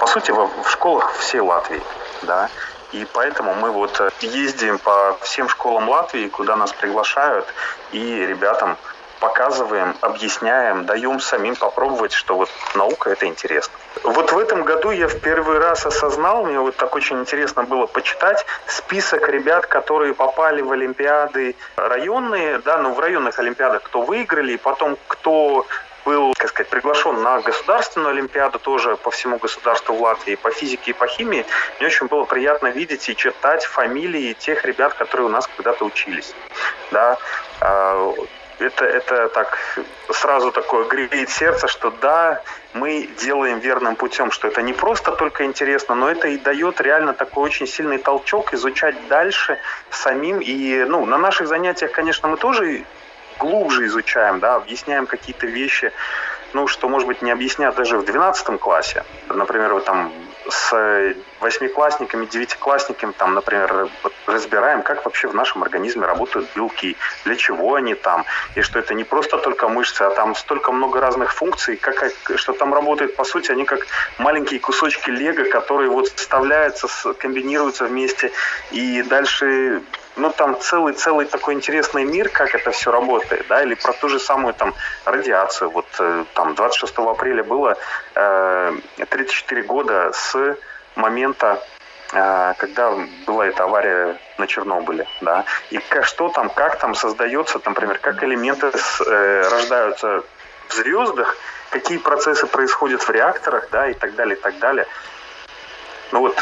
по 0.00 0.06
сути, 0.06 0.30
в, 0.30 0.48
в 0.62 0.70
школах 0.70 1.12
всей 1.18 1.40
Латвии. 1.40 1.82
Да? 2.22 2.48
И 2.92 3.06
поэтому 3.12 3.54
мы 3.54 3.70
вот 3.70 4.00
ездим 4.20 4.78
по 4.78 5.16
всем 5.20 5.48
школам 5.48 5.88
Латвии, 5.88 6.28
куда 6.28 6.56
нас 6.56 6.72
приглашают, 6.72 7.46
и 7.92 8.24
ребятам 8.26 8.78
показываем, 9.24 9.96
объясняем, 10.02 10.84
даем 10.84 11.18
самим 11.18 11.56
попробовать, 11.56 12.12
что 12.12 12.36
вот 12.36 12.50
наука 12.74 13.08
это 13.10 13.24
интересно. 13.24 13.72
Вот 14.02 14.32
в 14.32 14.38
этом 14.38 14.64
году 14.64 14.90
я 14.90 15.08
в 15.08 15.18
первый 15.20 15.58
раз 15.58 15.86
осознал, 15.86 16.44
мне 16.44 16.60
вот 16.60 16.76
так 16.76 16.94
очень 16.94 17.18
интересно 17.20 17.62
было 17.62 17.86
почитать 17.86 18.44
список 18.66 19.26
ребят, 19.30 19.66
которые 19.66 20.12
попали 20.12 20.60
в 20.60 20.70
Олимпиады 20.72 21.56
районные, 21.76 22.58
да, 22.58 22.76
ну 22.76 22.92
в 22.92 23.00
районных 23.00 23.38
Олимпиадах, 23.38 23.82
кто 23.82 24.02
выиграли, 24.02 24.52
и 24.52 24.56
потом 24.58 24.98
кто 25.08 25.66
был, 26.04 26.34
как 26.36 26.50
сказать, 26.50 26.68
приглашен 26.68 27.22
на 27.22 27.40
государственную 27.40 28.10
олимпиаду 28.10 28.58
тоже 28.58 28.96
по 28.96 29.10
всему 29.10 29.38
государству 29.38 29.94
в 29.94 30.02
Латвии, 30.02 30.34
по 30.34 30.50
физике 30.50 30.90
и 30.90 30.94
по 30.94 31.06
химии. 31.06 31.46
Мне 31.78 31.86
очень 31.86 32.08
было 32.08 32.24
приятно 32.24 32.66
видеть 32.66 33.08
и 33.08 33.16
читать 33.16 33.64
фамилии 33.64 34.34
тех 34.34 34.66
ребят, 34.66 34.92
которые 34.92 35.28
у 35.28 35.30
нас 35.30 35.48
когда-то 35.56 35.86
учились. 35.86 36.34
Да. 36.90 37.16
Это, 38.58 38.84
это 38.84 39.28
так 39.28 39.58
сразу 40.10 40.52
такое 40.52 40.84
греет 40.86 41.30
сердце, 41.30 41.66
что 41.66 41.90
да, 41.90 42.42
мы 42.72 43.08
делаем 43.18 43.58
верным 43.58 43.96
путем, 43.96 44.30
что 44.30 44.48
это 44.48 44.62
не 44.62 44.72
просто 44.72 45.12
только 45.12 45.44
интересно, 45.44 45.94
но 45.94 46.08
это 46.08 46.28
и 46.28 46.38
дает 46.38 46.80
реально 46.80 47.14
такой 47.14 47.44
очень 47.44 47.66
сильный 47.66 47.98
толчок 47.98 48.54
изучать 48.54 48.96
дальше 49.08 49.58
самим. 49.90 50.40
И 50.40 50.84
ну, 50.84 51.04
на 51.04 51.18
наших 51.18 51.48
занятиях, 51.48 51.92
конечно, 51.92 52.28
мы 52.28 52.36
тоже 52.36 52.84
глубже 53.38 53.86
изучаем, 53.86 54.38
да, 54.40 54.56
объясняем 54.56 55.06
какие-то 55.06 55.46
вещи, 55.46 55.92
ну, 56.52 56.68
что, 56.68 56.88
может 56.88 57.08
быть, 57.08 57.22
не 57.22 57.32
объяснят 57.32 57.74
даже 57.74 57.98
в 57.98 58.04
12 58.04 58.60
классе. 58.60 59.04
Например, 59.28 59.74
вы 59.74 59.80
там 59.80 60.12
с 60.48 61.14
восьмиклассниками, 61.40 62.26
девятиклассниками, 62.26 63.12
там, 63.12 63.34
например, 63.34 63.88
разбираем, 64.26 64.82
как 64.82 65.04
вообще 65.04 65.28
в 65.28 65.34
нашем 65.34 65.62
организме 65.62 66.06
работают 66.06 66.48
белки, 66.54 66.96
для 67.24 67.36
чего 67.36 67.74
они 67.74 67.94
там, 67.94 68.24
и 68.54 68.62
что 68.62 68.78
это 68.78 68.94
не 68.94 69.04
просто 69.04 69.38
только 69.38 69.68
мышцы, 69.68 70.02
а 70.02 70.10
там 70.10 70.34
столько 70.34 70.72
много 70.72 71.00
разных 71.00 71.32
функций, 71.32 71.76
как, 71.76 72.12
что 72.36 72.52
там 72.52 72.74
работает, 72.74 73.16
по 73.16 73.24
сути, 73.24 73.50
они 73.50 73.64
как 73.64 73.86
маленькие 74.18 74.60
кусочки 74.60 75.10
лего, 75.10 75.44
которые 75.44 75.90
вот 75.90 76.08
вставляются, 76.08 76.88
комбинируются 77.14 77.84
вместе, 77.84 78.32
и 78.70 79.02
дальше 79.02 79.82
ну, 80.16 80.30
там 80.30 80.60
целый-целый 80.60 81.26
такой 81.26 81.54
интересный 81.54 82.04
мир, 82.04 82.28
как 82.28 82.54
это 82.54 82.70
все 82.70 82.90
работает, 82.90 83.46
да, 83.48 83.62
или 83.62 83.74
про 83.74 83.92
ту 83.92 84.08
же 84.08 84.18
самую 84.18 84.54
там 84.54 84.74
радиацию. 85.04 85.70
Вот 85.70 85.86
э, 85.98 86.24
там 86.34 86.54
26 86.54 86.94
апреля 86.98 87.42
было 87.42 87.76
э, 88.14 88.76
34 89.08 89.62
года 89.62 90.12
с 90.12 90.56
момента 90.94 91.62
э, 92.12 92.54
когда 92.58 92.94
была 93.26 93.46
эта 93.46 93.64
авария 93.64 94.16
на 94.38 94.46
Чернобыле, 94.46 95.06
да, 95.20 95.44
и 95.70 95.80
что 96.02 96.28
там, 96.28 96.48
как 96.48 96.78
там 96.78 96.94
создается, 96.94 97.60
например, 97.64 97.98
как 97.98 98.22
элементы 98.22 98.70
с, 98.76 99.00
э, 99.00 99.48
рождаются 99.50 100.22
в 100.68 100.74
звездах, 100.74 101.36
какие 101.70 101.98
процессы 101.98 102.46
происходят 102.46 103.02
в 103.02 103.10
реакторах, 103.10 103.68
да, 103.70 103.88
и 103.88 103.94
так 103.94 104.14
далее, 104.14 104.36
и 104.36 104.40
так 104.40 104.58
далее. 104.58 104.86
Ну 106.12 106.20
вот, 106.20 106.36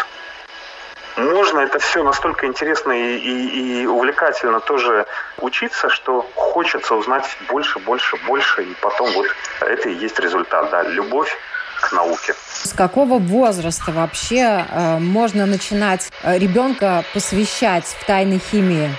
можно 1.17 1.61
это 1.61 1.79
все 1.79 2.03
настолько 2.03 2.47
интересно 2.47 2.93
и, 2.93 3.17
и, 3.17 3.83
и 3.83 3.87
увлекательно 3.87 4.61
тоже 4.61 5.07
учиться, 5.39 5.89
что 5.89 6.23
хочется 6.35 6.95
узнать 6.95 7.25
больше, 7.49 7.79
больше, 7.81 8.17
больше, 8.27 8.65
и 8.65 8.75
потом 8.81 9.11
вот 9.13 9.27
это 9.61 9.89
и 9.89 9.95
есть 9.95 10.19
результат, 10.19 10.71
да, 10.71 10.83
любовь 10.83 11.37
к 11.81 11.93
науке. 11.93 12.35
С 12.47 12.73
какого 12.73 13.19
возраста 13.19 13.91
вообще 13.91 14.65
э, 14.69 14.99
можно 14.99 15.47
начинать 15.47 16.11
э, 16.23 16.39
ребенка 16.39 17.05
посвящать 17.13 17.85
в 17.85 18.07
тайны 18.07 18.39
химии? 18.39 18.91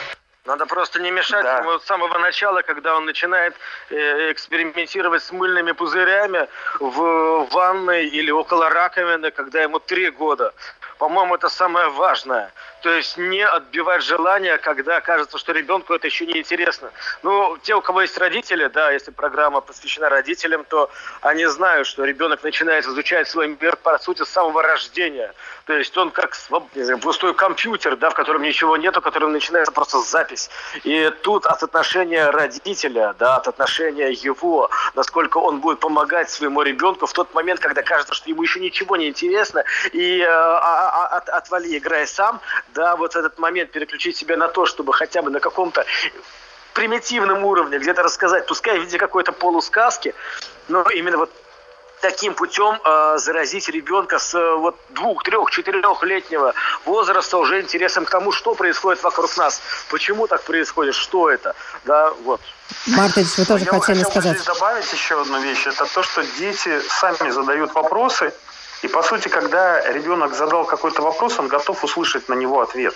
Надо 0.45 0.65
просто 0.65 0.99
не 0.99 1.09
мешать 1.09 1.43
да. 1.43 1.59
ему 1.59 1.79
с 1.79 1.85
самого 1.85 2.17
начала, 2.17 2.61
когда 2.63 2.97
он 2.97 3.05
начинает 3.05 3.55
э, 3.89 4.31
экспериментировать 4.31 5.23
с 5.23 5.31
мыльными 5.31 5.71
пузырями 5.71 6.49
в 6.81 7.47
ванной 7.51 8.07
или 8.07 8.29
около 8.29 8.69
раковины, 8.69 9.31
когда 9.31 9.61
ему 9.61 9.79
три 9.79 10.09
года. 10.09 10.53
По-моему, 11.03 11.35
это 11.35 11.49
самое 11.49 11.89
важное. 11.89 12.49
То 12.83 12.89
есть 12.89 13.17
не 13.17 13.41
отбивать 13.41 14.03
желание, 14.03 14.57
когда 14.57 14.99
кажется, 14.99 15.37
что 15.37 15.53
ребенку 15.53 15.93
это 15.93 16.05
еще 16.05 16.25
не 16.25 16.39
интересно. 16.39 16.91
Ну, 17.23 17.57
те, 17.63 17.75
у 17.75 17.81
кого 17.81 18.01
есть 18.01 18.17
родители, 18.17 18.67
да, 18.67 18.91
если 18.91 19.11
программа 19.11 19.61
посвящена 19.61 20.09
родителям, 20.09 20.65
то 20.65 20.91
они 21.21 21.45
знают, 21.45 21.87
что 21.87 22.03
ребенок 22.03 22.43
начинает 22.43 22.85
изучать 22.85 23.29
свой 23.29 23.47
мир, 23.47 23.77
по 23.77 23.97
сути, 23.99 24.23
с 24.23 24.29
самого 24.29 24.61
рождения. 24.61 25.33
То 25.65 25.71
есть 25.73 25.97
он 25.97 26.11
как 26.11 26.35
не 26.75 26.83
знаю, 26.83 26.99
пустой 26.99 27.33
компьютер, 27.33 27.95
да, 27.95 28.09
в 28.09 28.15
котором 28.15 28.41
ничего 28.41 28.75
нету, 28.75 28.99
в 28.99 29.03
котором 29.03 29.31
начинается 29.31 29.71
просто 29.71 29.99
запись. 29.99 30.49
И 30.83 31.09
тут 31.21 31.45
от 31.45 31.63
отношения 31.63 32.29
родителя, 32.31 33.15
да, 33.17 33.37
от 33.37 33.47
отношения 33.47 34.11
его, 34.11 34.69
насколько 34.93 35.37
он 35.37 35.61
будет 35.61 35.79
помогать 35.79 36.29
своему 36.29 36.63
ребенку 36.63 37.05
в 37.05 37.13
тот 37.13 37.33
момент, 37.33 37.61
когда 37.61 37.81
кажется, 37.81 38.13
что 38.13 38.29
ему 38.29 38.43
еще 38.43 38.59
ничего 38.59 38.97
не 38.97 39.07
интересно, 39.07 39.63
и 39.93 40.19
э, 40.19 40.27
а, 40.27 40.59
а, 40.59 41.07
а 41.07 41.17
от, 41.17 41.29
отвали, 41.29 41.77
играй 41.77 42.07
сам, 42.07 42.41
да, 42.73 42.95
вот 42.95 43.15
этот 43.15 43.39
момент 43.39 43.71
переключить 43.71 44.17
себя 44.17 44.37
на 44.37 44.47
то, 44.47 44.65
чтобы 44.65 44.93
хотя 44.93 45.21
бы 45.21 45.29
на 45.29 45.39
каком-то 45.39 45.85
примитивном 46.73 47.45
уровне 47.45 47.77
где-то 47.77 48.03
рассказать, 48.03 48.47
пускай 48.47 48.79
в 48.79 48.83
виде 48.83 48.97
какой-то 48.97 49.31
полусказки, 49.31 50.13
но 50.67 50.83
именно 50.89 51.17
вот 51.17 51.31
таким 52.01 52.33
путем 52.33 52.81
э, 52.83 53.17
заразить 53.17 53.69
ребенка 53.69 54.19
с 54.19 54.33
э, 54.33 54.55
вот 54.55 54.75
двух, 54.89 55.23
трех, 55.23 55.49
четырехлетнего 55.51 56.53
возраста 56.85 57.37
уже 57.37 57.61
интересом 57.61 58.03
к 58.03 58.09
тому, 58.09 58.33
что 58.33 58.55
происходит 58.55 59.01
вокруг 59.03 59.37
нас, 59.37 59.61
почему 59.89 60.27
так 60.27 60.43
происходит, 60.43 60.95
что 60.95 61.29
это, 61.29 61.55
да, 61.85 62.11
вот. 62.25 62.41
Мартыч, 62.87 63.37
вы 63.37 63.45
тоже 63.45 63.63
Я 63.63 63.71
хотели 63.71 63.97
хотел 63.99 64.11
сказать. 64.11 64.37
здесь 64.37 64.45
добавить 64.45 64.91
еще 64.91 65.21
одну 65.21 65.39
вещь. 65.41 65.65
Это 65.65 65.85
то, 65.85 66.03
что 66.03 66.23
дети 66.37 66.81
сами 66.89 67.29
задают 67.29 67.73
вопросы, 67.73 68.33
и 68.83 68.87
по 68.89 69.01
сути, 69.01 69.29
когда 69.29 69.81
ребенок 69.91 70.33
задал 70.33 70.65
какой-то 70.65 71.01
вопрос, 71.01 71.39
он 71.39 71.47
готов 71.47 71.83
услышать 71.83 72.27
на 72.27 72.33
него 72.33 72.59
ответ. 72.59 72.93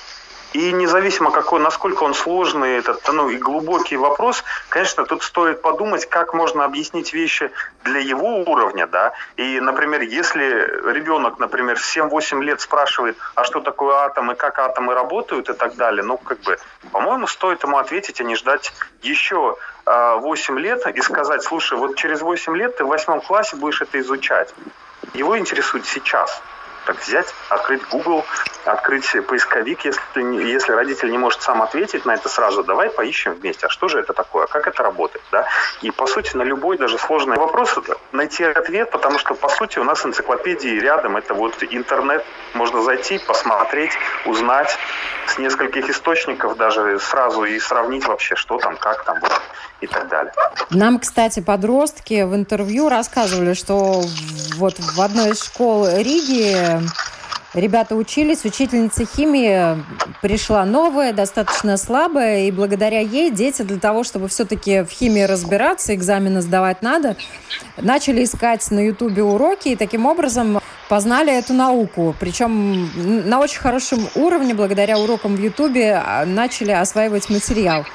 И 0.54 0.72
независимо, 0.72 1.32
какой, 1.32 1.60
насколько 1.60 2.04
он 2.04 2.14
сложный 2.14 2.78
этот, 2.78 3.08
ну, 3.12 3.30
и 3.30 3.38
глубокий 3.38 3.98
вопрос, 3.98 4.44
конечно, 4.70 5.06
тут 5.06 5.24
стоит 5.24 5.62
подумать, 5.62 6.06
как 6.06 6.34
можно 6.34 6.66
объяснить 6.66 7.14
вещи 7.14 7.52
для 7.84 8.00
его 8.00 8.40
уровня, 8.44 8.88
да. 8.88 9.14
И, 9.38 9.60
например, 9.60 10.02
если 10.02 10.44
ребенок, 10.94 11.40
например, 11.40 11.78
в 11.78 11.84
7-8 11.84 12.42
лет 12.44 12.60
спрашивает, 12.62 13.18
а 13.36 13.44
что 13.44 13.60
такое 13.60 13.96
атом 13.96 14.32
и 14.32 14.36
как 14.36 14.60
атомы 14.60 14.94
работают 14.94 15.50
и 15.50 15.54
так 15.54 15.76
далее, 15.76 16.04
ну, 16.04 16.18
как 16.18 16.40
бы, 16.42 16.58
по-моему, 16.92 17.28
стоит 17.28 17.64
ему 17.64 17.78
ответить, 17.78 18.20
а 18.22 18.24
не 18.24 18.36
ждать 18.36 18.74
еще 19.02 19.58
8 19.86 20.60
лет 20.60 20.86
и 20.88 21.02
сказать, 21.02 21.44
слушай, 21.44 21.78
вот 21.78 21.96
через 21.96 22.22
8 22.22 22.58
лет 22.58 22.78
ты 22.78 22.84
в 22.84 22.88
восьмом 22.88 23.22
классе 23.22 23.56
будешь 23.56 23.82
это 23.82 24.00
изучать. 24.00 24.54
Его 25.18 25.36
интересует 25.36 25.88
сейчас. 25.88 26.44
Так 26.86 27.02
взять, 27.02 27.34
открыть 27.50 27.82
Google, 27.90 28.24
открыть 28.66 29.12
поисковик, 29.28 29.84
если, 29.84 30.00
если 30.48 30.72
родитель 30.72 31.10
не 31.10 31.18
может 31.18 31.42
сам 31.42 31.62
ответить 31.62 32.06
на 32.06 32.14
это 32.14 32.30
сразу, 32.30 32.64
давай 32.64 32.90
поищем 32.90 33.34
вместе, 33.34 33.66
а 33.66 33.70
что 33.70 33.90
же 33.90 34.00
это 34.00 34.14
такое, 34.14 34.48
как 34.48 34.68
это 34.68 34.84
работает, 34.84 35.26
да? 35.32 35.48
И, 35.82 35.92
по 35.92 36.06
сути, 36.08 36.38
на 36.38 36.44
любой 36.44 36.78
даже 36.78 36.98
сложный 36.98 37.36
вопрос 37.36 37.78
найти 38.14 38.44
ответ, 38.46 38.92
потому 38.92 39.20
что, 39.20 39.34
по 39.34 39.50
сути, 39.50 39.80
у 39.80 39.84
нас 39.84 40.06
энциклопедии 40.06 40.80
рядом, 40.80 41.18
это 41.18 41.34
вот 41.34 41.62
интернет, 41.62 42.24
можно 42.54 42.82
зайти, 42.82 43.18
посмотреть, 43.18 43.92
узнать 44.26 44.78
с 45.26 45.38
нескольких 45.40 45.90
источников 45.90 46.56
даже 46.56 47.00
сразу 47.00 47.44
и 47.44 47.60
сравнить 47.60 48.06
вообще, 48.06 48.36
что 48.36 48.60
там, 48.60 48.78
как 48.78 49.04
там, 49.04 49.18
и 49.82 49.88
так 49.88 50.10
далее. 50.10 50.32
Нам, 50.70 51.00
кстати, 51.00 51.40
подростки 51.40 52.24
в 52.24 52.36
интервью 52.36 52.90
рассказывали, 52.90 53.54
что 53.54 54.04
вот 54.56 54.80
в 54.80 55.02
одной 55.02 55.32
из 55.32 55.44
школ 55.44 55.88
Риги 55.88 56.82
Ребята 57.54 57.96
учились, 57.96 58.44
учительница 58.44 59.06
химии 59.06 59.82
пришла 60.22 60.66
новая, 60.66 61.14
достаточно 61.14 61.78
слабая, 61.78 62.42
и 62.42 62.52
благодаря 62.52 63.00
ей 63.00 63.32
дети 63.32 63.62
для 63.62 63.80
того, 63.80 64.04
чтобы 64.04 64.28
все-таки 64.28 64.82
в 64.82 64.90
химии 64.90 65.22
разбираться, 65.22 65.96
экзамены 65.96 66.42
сдавать 66.42 66.82
надо, 66.82 67.16
начали 67.78 68.26
искать 68.26 68.70
на 68.70 68.86
ютубе 68.86 69.24
уроки, 69.24 69.70
и 69.70 69.76
таким 69.78 70.06
образом 70.06 70.60
познали 70.90 71.34
эту 71.34 71.54
науку. 71.54 72.14
Причем 72.20 72.90
на 73.30 73.40
очень 73.40 73.60
хорошем 73.60 74.08
уровне, 74.16 74.54
благодаря 74.54 74.98
урокам 75.00 75.36
в 75.36 75.40
Ютубе, 75.40 76.02
а, 76.06 76.26
начали 76.26 76.72
осваивать 76.72 77.30
материал. 77.30 77.86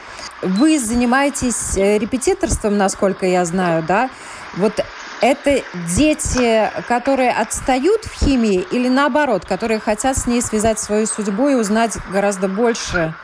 Вы 0.43 0.79
занимаетесь 0.79 1.77
э, 1.77 1.99
репетиторством, 1.99 2.77
насколько 2.77 3.27
я 3.27 3.45
знаю, 3.45 3.85
да? 3.87 4.11
Вот 4.57 4.85
это 5.23 5.63
дети, 5.97 6.71
которые 6.89 7.31
отстают 7.31 8.05
в 8.05 8.13
химии 8.13 8.67
или 8.73 8.89
наоборот, 8.89 9.47
которые 9.47 9.79
хотят 9.81 10.19
с 10.19 10.27
ней 10.27 10.43
связать 10.43 10.81
свою 10.81 11.07
судьбу 11.07 11.49
и 11.49 11.55
узнать 11.55 11.97
гораздо 12.11 12.49
больше? 12.49 13.15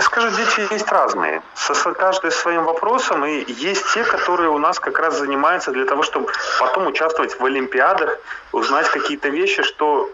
Скажу, 0.00 0.30
дети 0.36 0.72
есть 0.72 0.90
разные. 0.92 1.42
Со, 1.54 1.74
каждый 1.92 2.30
своим 2.30 2.64
вопросом. 2.64 3.24
И 3.24 3.50
есть 3.50 3.84
те, 3.92 4.04
которые 4.04 4.50
у 4.50 4.58
нас 4.58 4.78
как 4.78 4.98
раз 4.98 5.18
занимаются 5.18 5.72
для 5.72 5.86
того, 5.86 6.02
чтобы 6.04 6.30
потом 6.60 6.86
участвовать 6.86 7.38
в 7.38 7.44
Олимпиадах, 7.44 8.18
узнать 8.52 8.88
какие-то 8.88 9.28
вещи, 9.28 9.62
что 9.62 10.08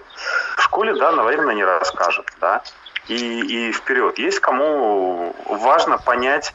в 0.57 0.63
школе, 0.63 0.95
да, 0.95 1.13
наверное, 1.13 1.55
не 1.55 1.65
расскажут. 1.65 2.27
Да? 2.41 2.63
И, 3.09 3.69
и 3.69 3.73
вперед. 3.73 4.19
Есть 4.19 4.39
кому 4.39 5.37
важно 5.47 5.99
понять 5.99 6.55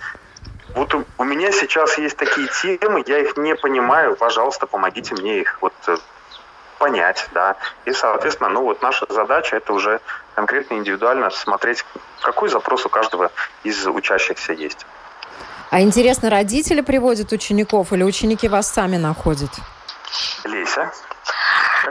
вот 0.75 0.93
у, 0.93 1.05
у 1.17 1.23
меня 1.23 1.51
сейчас 1.51 1.97
есть 1.97 2.17
такие 2.17 2.47
темы, 2.61 3.03
я 3.07 3.19
их 3.19 3.37
не 3.37 3.55
понимаю, 3.55 4.15
пожалуйста, 4.15 4.67
помогите 4.67 5.15
мне 5.15 5.41
их 5.41 5.57
вот 5.61 5.73
э, 5.87 5.97
понять, 6.77 7.27
да. 7.33 7.55
И, 7.85 7.91
соответственно, 7.91 8.49
ну 8.49 8.63
вот 8.63 8.81
наша 8.81 9.05
задача 9.09 9.57
это 9.57 9.73
уже 9.73 9.99
конкретно 10.35 10.75
индивидуально 10.75 11.29
смотреть, 11.31 11.85
какой 12.21 12.49
запрос 12.49 12.85
у 12.85 12.89
каждого 12.89 13.31
из 13.63 13.85
учащихся 13.87 14.53
есть. 14.53 14.85
А 15.71 15.81
интересно, 15.81 16.29
родители 16.29 16.81
приводят 16.81 17.31
учеников 17.31 17.93
или 17.93 18.03
ученики 18.03 18.47
вас 18.47 18.71
сами 18.71 18.97
находят? 18.97 19.51
Леся? 20.43 20.91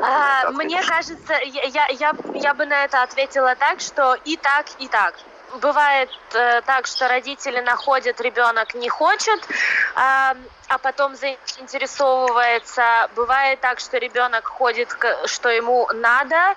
А, 0.02 0.50
мне 0.50 0.82
кажется, 0.82 1.34
я, 1.44 1.86
я, 1.88 2.12
я 2.34 2.54
бы 2.54 2.66
на 2.66 2.84
это 2.84 3.02
ответила 3.02 3.54
так, 3.54 3.80
что 3.80 4.14
и 4.24 4.36
так, 4.36 4.66
и 4.78 4.88
так 4.88 5.14
бывает 5.56 6.10
э, 6.34 6.62
так, 6.62 6.86
что 6.86 7.08
родители 7.08 7.60
находят, 7.60 8.20
ребенок 8.20 8.74
не 8.74 8.88
хочет, 8.88 9.40
э, 9.50 9.54
а 9.94 10.78
потом 10.82 11.16
заинтересовывается. 11.16 13.08
Бывает 13.16 13.60
так, 13.60 13.80
что 13.80 13.98
ребенок 13.98 14.46
ходит, 14.46 14.88
что 15.26 15.48
ему 15.48 15.88
надо, 15.94 16.54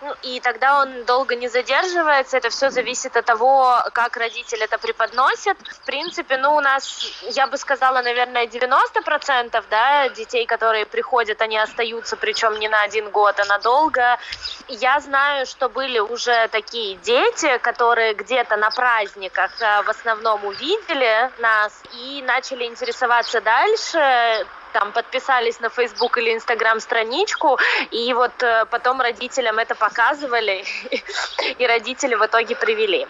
ну, 0.00 0.14
и 0.22 0.40
тогда 0.40 0.80
он 0.80 1.04
долго 1.04 1.34
не 1.34 1.48
задерживается. 1.48 2.36
Это 2.36 2.50
все 2.50 2.70
зависит 2.70 3.16
от 3.16 3.24
того, 3.24 3.82
как 3.92 4.16
родитель 4.16 4.62
это 4.62 4.78
преподносит. 4.78 5.56
В 5.58 5.84
принципе, 5.84 6.36
ну, 6.36 6.54
у 6.54 6.60
нас, 6.60 7.00
я 7.30 7.46
бы 7.46 7.56
сказала, 7.56 8.02
наверное, 8.02 8.46
90% 8.46 9.64
да, 9.70 10.08
детей, 10.10 10.46
которые 10.46 10.86
приходят, 10.86 11.42
они 11.42 11.58
остаются, 11.58 12.16
причем 12.16 12.58
не 12.58 12.68
на 12.68 12.82
один 12.82 13.10
год, 13.10 13.40
а 13.40 13.44
надолго. 13.44 14.18
Я 14.68 15.00
знаю, 15.00 15.46
что 15.46 15.68
были 15.68 15.98
уже 15.98 16.48
такие 16.48 16.96
дети, 16.96 17.58
которые 17.58 18.14
где-то 18.14 18.56
на 18.56 18.70
праздниках 18.70 19.50
э, 19.60 19.82
в 19.82 19.90
основном 19.90 20.44
увидели 20.44 21.30
нас 21.38 21.72
и 21.94 22.22
начали 22.22 22.64
интересоваться 22.64 23.40
дальше 23.40 24.46
там 24.78 24.92
подписались 24.92 25.60
на 25.60 25.68
Facebook 25.70 26.18
или 26.18 26.36
Instagram 26.36 26.80
страничку, 26.80 27.58
и 27.90 28.12
вот 28.14 28.42
э, 28.42 28.64
потом 28.70 29.00
родителям 29.00 29.58
это 29.58 29.74
показывали, 29.74 30.64
и 31.58 31.66
родители 31.66 32.14
в 32.14 32.24
итоге 32.24 32.54
привели. 32.54 33.06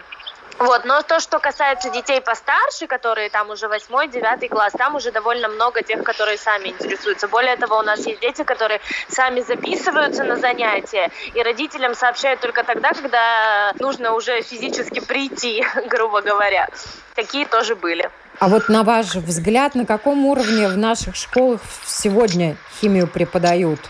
Вот, 0.57 0.83
но 0.83 1.01
то, 1.03 1.19
что 1.19 1.39
касается 1.39 1.89
детей 1.89 2.19
постарше, 2.19 2.87
которые 2.87 3.29
там 3.29 3.49
уже 3.49 3.67
восьмой, 3.67 4.07
девятый 4.07 4.49
класс, 4.49 4.73
там 4.77 4.95
уже 4.95 5.11
довольно 5.11 5.47
много 5.47 5.83
тех, 5.83 6.03
которые 6.03 6.37
сами 6.37 6.69
интересуются. 6.69 7.27
Более 7.27 7.55
того, 7.55 7.77
у 7.77 7.81
нас 7.81 8.05
есть 8.05 8.19
дети, 8.19 8.43
которые 8.43 8.81
сами 9.07 9.39
записываются 9.41 10.23
на 10.23 10.35
занятия, 10.35 11.11
и 11.33 11.41
родителям 11.43 11.93
сообщают 11.93 12.41
только 12.41 12.63
тогда, 12.63 12.89
когда 12.93 13.73
нужно 13.79 14.13
уже 14.15 14.41
физически 14.41 14.99
прийти, 14.99 15.63
грубо 15.85 16.21
говоря. 16.21 16.67
Такие 17.15 17.45
тоже 17.45 17.75
были. 17.75 18.09
А 18.39 18.47
вот 18.47 18.69
на 18.69 18.83
ваш 18.83 19.15
взгляд, 19.15 19.75
на 19.75 19.85
каком 19.85 20.25
уровне 20.25 20.69
в 20.69 20.77
наших 20.77 21.17
школах 21.17 21.59
сегодня 21.85 22.55
химию 22.79 23.05
преподают? 23.05 23.81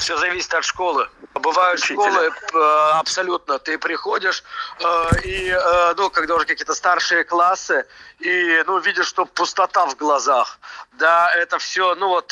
Все 0.00 0.16
зависит 0.16 0.54
от 0.54 0.64
школы. 0.64 1.08
Бывают 1.34 1.84
школы 1.84 2.32
э, 2.54 2.90
абсолютно. 2.94 3.58
Ты 3.58 3.76
приходишь 3.78 4.42
э, 4.82 5.08
и, 5.24 5.50
э, 5.50 5.94
ну, 5.94 6.08
когда 6.08 6.36
уже 6.36 6.46
какие-то 6.46 6.74
старшие 6.74 7.22
классы, 7.22 7.84
и, 8.18 8.64
ну, 8.66 8.78
видишь, 8.78 9.06
что 9.06 9.26
пустота 9.26 9.84
в 9.86 9.96
глазах. 9.96 10.58
Да, 10.92 11.30
это 11.34 11.58
все, 11.58 11.94
ну, 11.96 12.08
вот, 12.08 12.28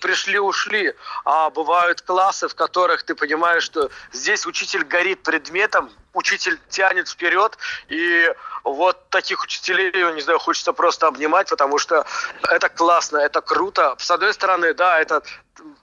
пришли-ушли. 0.00 0.94
А 1.24 1.50
бывают 1.50 2.00
классы, 2.02 2.46
в 2.46 2.54
которых 2.54 3.02
ты 3.02 3.16
понимаешь, 3.16 3.64
что 3.64 3.90
здесь 4.12 4.46
учитель 4.46 4.84
горит 4.84 5.24
предметом, 5.24 5.90
учитель 6.14 6.60
тянет 6.68 7.08
вперед, 7.08 7.58
и 7.88 8.32
вот 8.64 9.08
таких 9.10 9.42
учителей, 9.42 9.92
не 10.14 10.20
знаю, 10.20 10.38
хочется 10.38 10.72
просто 10.72 11.06
обнимать, 11.06 11.48
потому 11.48 11.78
что 11.78 12.04
это 12.48 12.68
классно, 12.68 13.18
это 13.18 13.40
круто. 13.40 13.94
С 13.98 14.10
одной 14.10 14.34
стороны, 14.34 14.74
да, 14.74 15.00
это 15.00 15.22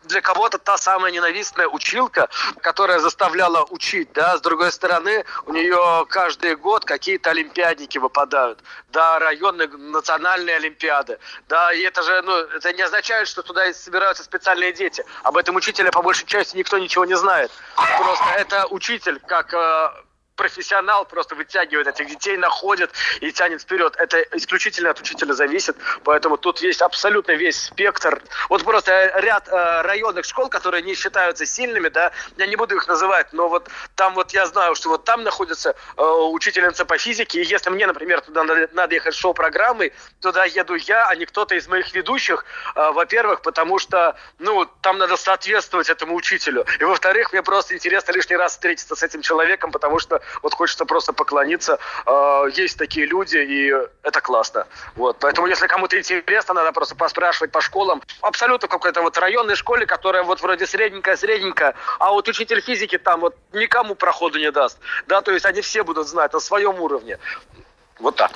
для 0.08 0.22
кого-то 0.22 0.58
та 0.58 0.78
самая 0.78 1.12
ненавистная 1.12 1.68
училка, 1.68 2.30
которая 2.62 3.00
заставляла 3.00 3.66
учить, 3.70 4.12
да, 4.14 4.38
с 4.38 4.42
другой 4.42 4.72
стороны, 4.72 5.26
у 5.46 5.54
нее 5.54 6.06
каждый 6.10 6.56
год 6.56 6.86
какие-то 6.86 7.32
олимпиадники 7.32 7.98
выпадают, 7.98 8.60
да, 8.90 9.20
районные, 9.20 9.68
национальные 9.68 10.56
олимпиады, 10.56 11.20
да, 11.48 11.74
и 11.74 11.82
это 11.82 12.02
же, 12.04 12.22
ну, 12.24 12.36
это 12.36 12.74
не 12.74 12.82
означает, 12.82 13.28
что 13.28 13.44
туда 13.44 13.74
собираются 13.74 14.24
специальные 14.24 14.74
дети. 14.74 15.06
Об 15.24 15.38
этом 15.38 15.56
учителе 15.56 15.92
по 15.92 16.02
большей 16.02 16.26
части 16.26 16.58
никто 16.58 16.78
ничего 16.78 17.06
не 17.06 17.18
знает. 17.18 17.52
Просто 17.76 18.26
это 18.38 18.68
учитель, 18.68 19.20
как 19.28 19.54
э, 19.54 19.90
профессионал 20.38 21.04
просто 21.06 21.36
вытягивает 21.36 21.88
этих 21.88 22.08
детей, 22.08 22.38
находит 22.38 22.92
и 23.20 23.32
тянет 23.32 23.62
вперед. 23.62 23.96
Это 23.98 24.22
исключительно 24.34 24.92
от 24.92 25.02
учителя 25.02 25.34
зависит, 25.34 25.76
поэтому 26.04 26.38
тут 26.38 26.60
есть 26.60 26.82
абсолютно 26.82 27.34
весь 27.34 27.64
спектр. 27.64 28.22
Вот 28.48 28.64
просто 28.64 29.12
ряд 29.16 29.50
э, 29.50 29.82
районных 29.82 30.26
школ, 30.26 30.48
которые 30.48 30.84
не 30.84 30.94
считаются 30.94 31.46
сильными, 31.46 31.90
да, 31.90 32.12
я 32.38 32.46
не 32.46 32.56
буду 32.56 32.76
их 32.76 32.88
называть, 32.88 33.34
но 33.34 33.50
вот 33.50 33.68
там 33.96 34.14
вот 34.14 34.32
я 34.32 34.46
знаю, 34.46 34.76
что 34.76 34.90
вот 34.90 35.04
там 35.04 35.24
находится 35.24 35.76
э, 35.98 36.04
учительница 36.04 36.86
по 36.86 36.98
физике, 36.98 37.42
и 37.42 37.46
если 37.46 37.72
мне, 37.72 37.88
например, 37.88 38.22
туда 38.22 38.44
надо, 38.44 38.70
надо 38.74 38.96
ехать 38.96 39.16
шоу-программой, 39.16 39.92
туда 40.22 40.46
еду 40.46 40.76
я, 40.76 41.08
а 41.08 41.16
не 41.16 41.26
кто-то 41.26 41.56
из 41.56 41.68
моих 41.68 41.94
ведущих, 41.94 42.46
э, 42.76 42.92
во-первых, 42.92 43.42
потому 43.42 43.80
что, 43.80 44.16
ну, 44.38 44.66
там 44.82 45.00
надо 45.00 45.18
соответствовать 45.18 45.90
этому 45.90 46.16
учителю, 46.16 46.66
и 46.80 46.84
во-вторых, 46.84 47.34
мне 47.34 47.42
просто 47.42 47.74
интересно 47.74 48.12
лишний 48.12 48.36
раз 48.36 48.52
встретиться 48.52 48.96
с 48.96 49.02
этим 49.02 49.24
человеком, 49.24 49.72
потому 49.72 49.98
что 49.98 50.22
вот 50.42 50.54
хочется 50.54 50.86
просто 50.86 51.14
поклониться. 51.14 51.80
А, 52.06 52.46
есть 52.46 52.78
такие 52.78 53.06
люди, 53.06 53.38
и 53.38 53.74
это 54.04 54.22
классно. 54.22 54.68
Вот. 54.96 55.18
Поэтому, 55.20 55.48
если 55.48 55.68
кому-то 55.68 55.98
интересно, 55.98 56.54
надо 56.54 56.72
просто 56.72 56.96
поспрашивать 56.96 57.52
по 57.52 57.62
школам. 57.62 58.02
Абсолютно 58.22 58.68
какой-то 58.68 59.02
вот 59.02 59.18
районной 59.18 59.56
школе, 59.56 59.86
которая 59.86 60.24
вот 60.24 60.42
вроде 60.42 60.66
средненькая-средненькая, 60.66 61.76
а 62.00 62.12
вот 62.12 62.28
учитель 62.28 62.62
физики 62.62 62.98
там 62.98 63.22
вот 63.22 63.36
никому 63.54 63.96
проходу 63.96 64.40
не 64.40 64.52
даст. 64.52 64.78
Да, 65.08 65.22
то 65.22 65.32
есть 65.32 65.46
они 65.46 65.62
все 65.62 65.84
будут 65.84 66.08
знать 66.08 66.34
на 66.34 66.40
своем 66.40 66.80
уровне. 66.82 67.20
Вот 68.00 68.16
так. 68.16 68.32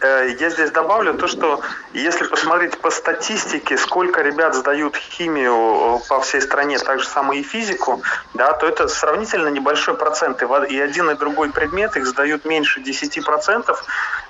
Э, 0.00 0.34
я 0.38 0.50
здесь 0.50 0.70
добавлю 0.70 1.14
то, 1.14 1.28
что 1.28 1.60
если 1.92 2.24
посмотреть 2.24 2.78
по 2.78 2.90
статистике, 2.90 3.76
сколько 3.78 4.22
ребят 4.22 4.54
сдают 4.54 4.96
химию 4.96 6.00
э, 6.00 6.08
по 6.08 6.20
всей 6.20 6.40
стране, 6.40 6.78
так 6.78 7.00
же 7.00 7.06
самое 7.06 7.40
и 7.40 7.44
физику, 7.44 8.02
да, 8.34 8.52
то 8.52 8.66
это 8.66 8.88
сравнительно 8.88 9.48
небольшой 9.48 9.94
процент. 9.94 10.42
И 10.42 10.80
один 10.80 11.10
и 11.10 11.14
другой 11.14 11.50
предмет 11.50 11.96
их 11.96 12.06
сдают 12.06 12.44
меньше 12.44 12.80
10%. 12.80 13.76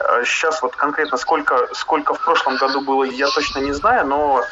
Э, 0.00 0.24
сейчас 0.24 0.62
вот 0.62 0.76
конкретно 0.76 1.16
сколько, 1.16 1.68
сколько 1.72 2.14
в 2.14 2.20
прошлом 2.20 2.56
году 2.56 2.82
было, 2.82 3.04
я 3.04 3.28
точно 3.28 3.60
не 3.60 3.72
знаю, 3.72 4.06
но 4.06 4.42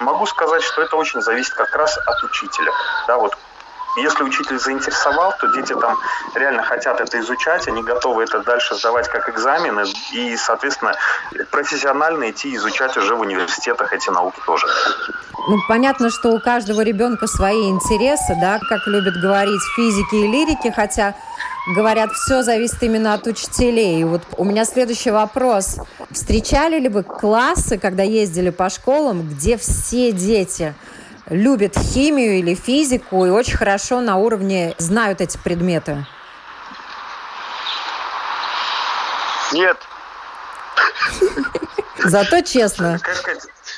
могу 0.00 0.26
сказать, 0.26 0.62
что 0.62 0.82
это 0.82 0.96
очень 0.96 1.22
зависит 1.22 1.54
как 1.54 1.74
раз 1.74 1.96
от 1.96 2.22
учителя. 2.24 2.72
Да, 3.06 3.16
вот 3.16 3.36
если 3.96 4.22
учитель 4.22 4.58
заинтересовал, 4.58 5.34
то 5.40 5.48
дети 5.54 5.74
там 5.74 5.98
реально 6.34 6.62
хотят 6.62 7.00
это 7.00 7.20
изучать, 7.20 7.68
они 7.68 7.82
готовы 7.82 8.22
это 8.24 8.40
дальше 8.40 8.74
сдавать 8.74 9.08
как 9.08 9.28
экзамены 9.28 9.84
и, 10.12 10.36
соответственно, 10.36 10.94
профессионально 11.50 12.30
идти 12.30 12.54
изучать 12.56 12.96
уже 12.96 13.14
в 13.14 13.20
университетах 13.20 13.92
эти 13.92 14.10
науки 14.10 14.40
тоже. 14.46 14.66
Ну, 15.48 15.58
понятно, 15.68 16.10
что 16.10 16.30
у 16.30 16.40
каждого 16.40 16.82
ребенка 16.82 17.26
свои 17.26 17.68
интересы, 17.68 18.36
да, 18.40 18.60
как 18.68 18.86
любят 18.86 19.14
говорить 19.20 19.62
физики 19.74 20.14
и 20.14 20.26
лирики, 20.28 20.72
хотя 20.74 21.14
говорят, 21.74 22.12
все 22.12 22.42
зависит 22.42 22.82
именно 22.82 23.14
от 23.14 23.26
учителей. 23.26 24.00
И 24.00 24.04
вот 24.04 24.22
у 24.36 24.44
меня 24.44 24.64
следующий 24.64 25.10
вопрос. 25.10 25.78
Встречали 26.10 26.78
ли 26.78 26.88
вы 26.88 27.02
классы, 27.02 27.78
когда 27.78 28.02
ездили 28.02 28.50
по 28.50 28.70
школам, 28.70 29.28
где 29.28 29.56
все 29.56 30.12
дети 30.12 30.74
любят 31.28 31.76
химию 31.76 32.38
или 32.38 32.54
физику 32.54 33.24
и 33.24 33.30
очень 33.30 33.56
хорошо 33.56 34.00
на 34.00 34.16
уровне 34.16 34.74
знают 34.78 35.20
эти 35.20 35.38
предметы? 35.38 36.06
Нет. 39.52 39.76
Зато 42.04 42.40
честно. 42.40 42.98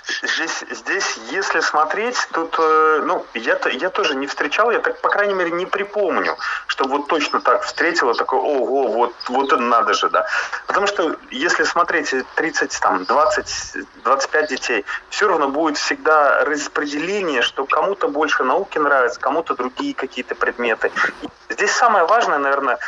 Здесь, 0.06 0.64
здесь, 0.70 1.18
если 1.30 1.60
смотреть, 1.60 2.28
тут, 2.32 2.54
э, 2.58 3.02
ну, 3.04 3.24
я, 3.32 3.58
я 3.72 3.88
тоже 3.88 4.14
не 4.14 4.26
встречал, 4.26 4.70
я 4.70 4.80
так, 4.80 5.00
по 5.00 5.08
крайней 5.08 5.32
мере, 5.32 5.50
не 5.50 5.64
припомню, 5.64 6.36
чтобы 6.66 6.98
вот 6.98 7.08
точно 7.08 7.40
так 7.40 7.62
встретила, 7.62 8.14
такой, 8.14 8.38
ого, 8.38 8.88
вот, 8.88 9.14
вот 9.28 9.46
это 9.46 9.56
надо 9.56 9.94
же, 9.94 10.10
да. 10.10 10.26
Потому 10.66 10.86
что, 10.86 11.16
если 11.30 11.64
смотреть 11.64 12.14
30, 12.34 12.80
там, 12.80 13.04
20, 13.04 13.76
25 14.04 14.48
детей, 14.48 14.84
все 15.08 15.26
равно 15.26 15.48
будет 15.48 15.78
всегда 15.78 16.44
распределение, 16.44 17.40
что 17.40 17.64
кому-то 17.64 18.08
больше 18.08 18.44
науки 18.44 18.76
нравится, 18.76 19.18
кому-то 19.18 19.54
другие 19.54 19.94
какие-то 19.94 20.34
предметы. 20.34 20.92
Здесь 21.48 21.72
самое 21.72 22.04
важное, 22.04 22.38
наверное, 22.38 22.78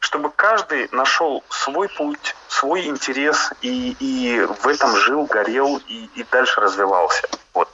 чтобы 0.00 0.30
каждый 0.30 0.88
нашел 0.92 1.42
свой 1.48 1.88
путь, 1.88 2.34
свой 2.48 2.86
интерес 2.86 3.50
и, 3.62 3.96
и 3.98 4.46
в 4.62 4.66
этом 4.66 4.96
жил, 4.96 5.24
горел 5.26 5.80
и, 5.88 6.08
и 6.14 6.24
дальше 6.30 6.60
развивался. 6.60 7.28
Вот. 7.54 7.68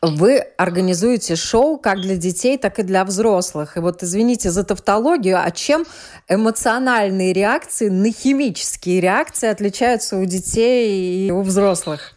Вы 0.00 0.38
организуете 0.56 1.34
шоу 1.34 1.76
как 1.76 2.00
для 2.00 2.16
детей, 2.16 2.56
так 2.56 2.78
и 2.78 2.84
для 2.84 3.04
взрослых. 3.04 3.76
И 3.76 3.80
вот, 3.80 4.04
извините 4.04 4.50
за 4.50 4.62
тавтологию, 4.62 5.42
а 5.42 5.50
чем 5.50 5.84
эмоциональные 6.28 7.32
реакции 7.32 7.88
на 7.88 8.12
химические 8.12 9.00
реакции 9.00 9.48
отличаются 9.48 10.16
у 10.16 10.24
детей 10.24 11.26
и 11.26 11.30
у 11.32 11.42
взрослых? 11.42 12.14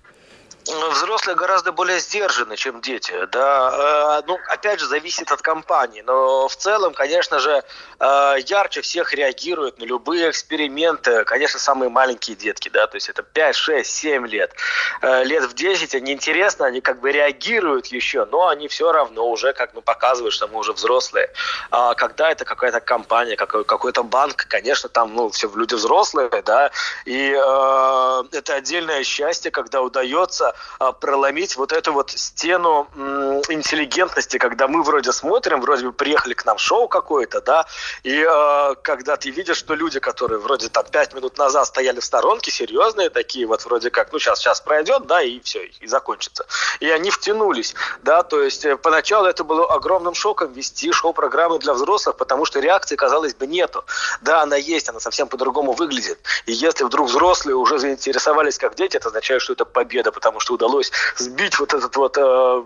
Взрослые 0.67 1.35
гораздо 1.35 1.71
более 1.71 1.99
сдержаны, 1.99 2.55
чем 2.55 2.81
дети. 2.81 3.13
Да, 3.31 4.19
э, 4.19 4.27
ну, 4.27 4.37
опять 4.49 4.79
же, 4.79 4.87
зависит 4.87 5.31
от 5.31 5.41
компании. 5.41 6.01
Но 6.01 6.47
в 6.47 6.55
целом, 6.55 6.93
конечно 6.93 7.39
же, 7.39 7.63
э, 7.99 8.35
ярче 8.45 8.81
всех 8.81 9.13
реагируют 9.13 9.79
на 9.79 9.85
любые 9.85 10.29
эксперименты, 10.29 11.23
конечно, 11.25 11.59
самые 11.59 11.89
маленькие 11.89 12.35
детки, 12.35 12.69
да, 12.69 12.87
то 12.87 12.95
есть 12.95 13.09
это 13.09 13.23
5, 13.23 13.55
6, 13.55 13.91
7 13.91 14.27
лет. 14.27 14.53
Э, 15.01 15.23
лет 15.23 15.43
в 15.45 15.53
10 15.53 15.95
они 15.95 16.13
интересно, 16.13 16.65
они 16.65 16.81
как 16.81 16.99
бы 16.99 17.11
реагируют 17.11 17.87
еще, 17.87 18.25
но 18.25 18.47
они 18.47 18.67
все 18.67 18.91
равно 18.91 19.29
уже 19.29 19.53
как 19.53 19.73
бы 19.73 19.81
показывают, 19.81 20.33
что 20.33 20.47
мы 20.47 20.59
уже 20.59 20.73
взрослые. 20.73 21.31
А 21.71 21.93
когда 21.95 22.31
это 22.31 22.45
какая-то 22.45 22.79
компания, 22.79 23.35
какой- 23.35 23.65
какой-то 23.65 24.03
банк, 24.03 24.45
конечно, 24.47 24.89
там, 24.89 25.15
ну, 25.15 25.29
все 25.29 25.49
люди 25.55 25.75
взрослые, 25.75 26.29
да, 26.45 26.71
и 27.05 27.31
э, 27.31 28.23
это 28.31 28.55
отдельное 28.55 29.03
счастье, 29.03 29.51
когда 29.51 29.81
удается 29.81 30.50
а, 30.79 30.91
проломить 30.91 31.55
вот 31.55 31.71
эту 31.71 31.93
вот 31.93 32.11
стену 32.11 32.87
интеллигентности, 33.49 34.37
когда 34.37 34.67
мы 34.67 34.83
вроде 34.83 35.11
смотрим, 35.11 35.61
вроде 35.61 35.85
бы 35.85 35.93
приехали 35.93 36.33
к 36.33 36.45
нам 36.45 36.57
шоу 36.57 36.87
какое-то, 36.87 37.41
да, 37.41 37.65
и 38.03 38.25
э, 38.27 38.75
когда 38.81 39.15
ты 39.17 39.29
видишь, 39.29 39.57
что 39.57 39.73
люди, 39.73 39.99
которые 39.99 40.39
вроде 40.39 40.69
там 40.69 40.85
пять 40.85 41.13
минут 41.13 41.37
назад 41.37 41.67
стояли 41.67 41.99
в 41.99 42.05
сторонке, 42.05 42.51
серьезные 42.51 43.09
такие, 43.09 43.45
вот 43.45 43.65
вроде 43.65 43.89
как, 43.89 44.11
ну 44.11 44.19
сейчас, 44.19 44.39
сейчас 44.39 44.61
пройдет, 44.61 45.07
да, 45.07 45.21
и 45.21 45.39
все, 45.41 45.65
и 45.65 45.87
закончится. 45.87 46.45
И 46.79 46.89
они 46.89 47.09
втянулись, 47.09 47.75
да, 48.03 48.23
то 48.23 48.41
есть 48.41 48.65
э, 48.65 48.77
поначалу 48.77 49.27
это 49.27 49.43
было 49.43 49.71
огромным 49.73 50.13
шоком 50.13 50.51
вести 50.53 50.91
шоу-программы 50.91 51.59
для 51.59 51.73
взрослых, 51.73 52.17
потому 52.17 52.45
что 52.45 52.59
реакции, 52.59 52.95
казалось 52.95 53.33
бы, 53.35 53.47
нету. 53.47 53.83
Да, 54.21 54.41
она 54.41 54.55
есть, 54.55 54.89
она 54.89 54.99
совсем 54.99 55.27
по-другому 55.27 55.73
выглядит. 55.73 56.19
И 56.45 56.51
если 56.51 56.83
вдруг 56.83 57.07
взрослые 57.07 57.55
уже 57.55 57.79
заинтересовались 57.79 58.57
как 58.57 58.75
дети, 58.75 58.97
это 58.97 59.07
означает, 59.07 59.41
что 59.41 59.53
это 59.53 59.65
победа, 59.65 60.11
потому 60.11 60.39
что 60.41 60.55
удалось 60.55 60.91
сбить 61.17 61.59
вот 61.59 61.73
этот 61.73 61.95
вот 61.95 62.17
э, 62.17 62.63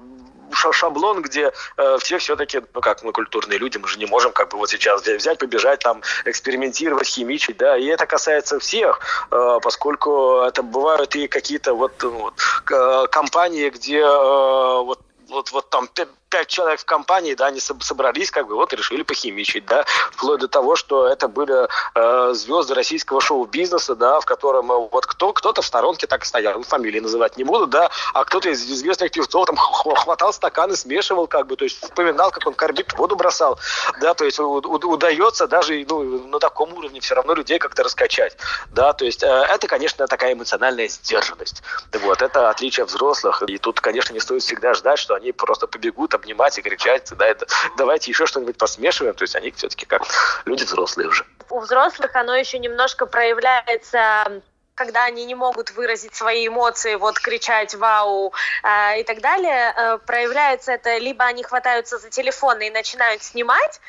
шаблон, 0.71 1.21
где 1.21 1.51
э, 1.77 1.97
все 1.99 2.17
все-таки, 2.17 2.61
ну 2.73 2.81
как 2.81 3.03
мы 3.03 3.11
культурные 3.11 3.59
люди, 3.59 3.77
мы 3.77 3.88
же 3.88 3.99
не 3.99 4.05
можем 4.05 4.31
как 4.31 4.49
бы 4.49 4.57
вот 4.57 4.69
сейчас 4.69 5.05
взять, 5.05 5.38
побежать 5.38 5.79
там, 5.79 6.01
экспериментировать, 6.25 7.07
химичить, 7.07 7.57
да, 7.57 7.77
и 7.77 7.85
это 7.85 8.05
касается 8.05 8.59
всех, 8.59 8.99
э, 9.31 9.59
поскольку 9.61 10.41
это 10.41 10.63
бывают 10.63 11.15
и 11.15 11.27
какие-то 11.27 11.73
вот, 11.73 11.93
ну 12.01 12.11
вот 12.11 12.33
э, 12.71 13.07
компании, 13.11 13.69
где 13.69 13.99
э, 13.99 14.83
вот 14.83 15.01
вот, 15.27 15.51
вот 15.51 15.69
там 15.69 15.88
пять 16.36 16.48
человек 16.48 16.82
в 16.82 16.86
компании, 16.86 17.34
да, 17.34 17.45
они 17.45 17.62
собрались, 17.62 18.30
как 18.30 18.48
бы, 18.48 18.56
вот, 18.56 18.74
решили 18.74 19.04
похимичить, 19.04 19.65
да, 19.65 19.86
вплоть 20.12 20.41
до 20.41 20.50
того, 20.50 20.76
что 20.76 21.08
это 21.08 21.30
были 21.30 21.65
э, 21.95 22.34
звезды 22.34 22.74
российского 22.74 23.21
шоу-бизнеса, 23.21 23.95
да, 23.95 24.19
в 24.19 24.26
котором 24.26 24.69
э, 24.69 24.89
вот 24.91 25.06
кто, 25.06 25.32
кто-то 25.32 25.62
в 25.62 25.65
сторонке 25.65 26.08
так 26.08 26.26
стоял, 26.26 26.62
фамилии 26.63 27.00
называть 27.00 27.38
не 27.38 27.45
буду, 27.45 27.67
да, 27.67 27.89
а 28.13 28.26
кто-то 28.26 28.50
из 28.50 28.69
известных 28.69 29.12
певцов 29.12 29.45
там 29.45 29.56
хватал 29.56 30.34
стаканы, 30.34 30.76
смешивал, 30.76 31.28
как 31.28 31.48
бы, 31.48 31.56
то 31.56 31.63
есть 31.63 31.82
вспоминал, 31.82 32.32
как 32.32 32.45
он 32.45 32.54
кормит, 32.54 32.91
воду 32.98 33.15
бросал, 33.15 33.58
да, 34.02 34.13
то 34.13 34.26
есть 34.26 34.38
удается 34.38 35.48
даже, 35.48 35.86
ну, 35.88 36.28
на 36.28 36.39
таком 36.39 36.74
уровне 36.74 37.00
все 37.00 37.15
равно 37.15 37.34
людей 37.34 37.60
как-то 37.60 37.84
раскачать, 37.84 38.36
да, 38.71 38.91
то 38.91 39.06
есть 39.06 39.24
э, 39.24 39.28
это, 39.28 39.67
конечно, 39.67 40.06
такая 40.08 40.34
эмоциональная 40.34 40.89
сдержанность, 40.89 41.63
вот, 41.93 42.21
это 42.21 42.50
отличие 42.50 42.86
взрослых, 42.86 43.41
и 43.48 43.58
тут, 43.58 43.80
конечно, 43.80 44.13
не 44.13 44.19
стоит 44.19 44.41
всегда 44.41 44.74
ждать, 44.74 45.00
что 45.00 45.15
они 45.15 45.32
просто 45.32 45.65
побегут, 45.67 46.13
обнимать 46.25 46.57
и 46.57 46.61
кричать, 46.61 47.09
да, 47.17 47.27
это, 47.27 47.45
давайте 47.77 48.11
еще 48.11 48.25
что-нибудь 48.25 48.57
посмешиваем, 48.57 49.13
то 49.15 49.23
есть 49.23 49.35
они 49.35 49.51
все-таки 49.51 49.85
как 49.85 50.01
люди 50.45 50.63
взрослые 50.63 51.07
уже. 51.09 51.25
У 51.49 51.59
взрослых 51.59 52.15
оно 52.15 52.35
еще 52.35 52.59
немножко 52.59 53.05
проявляется 53.05 54.41
когда 54.77 55.05
они 55.05 55.23
не 55.23 55.35
могут 55.35 55.71
выразить 55.71 56.13
свои 56.15 56.49
эмоции, 56.49 56.95
вот 56.95 57.17
кричать 57.17 57.73
«вау» 57.75 58.33
э, 58.61 58.99
и 58.99 59.03
так 59.05 59.21
далее, 59.21 59.73
э, 59.73 59.97
проявляется 59.99 60.73
это, 60.73 60.97
либо 60.97 61.23
они 61.23 61.43
хватаются 61.43 61.97
за 61.97 62.09
телефоны 62.09 62.67
и 62.67 62.71
начинают 62.71 63.23
снимать, 63.23 63.79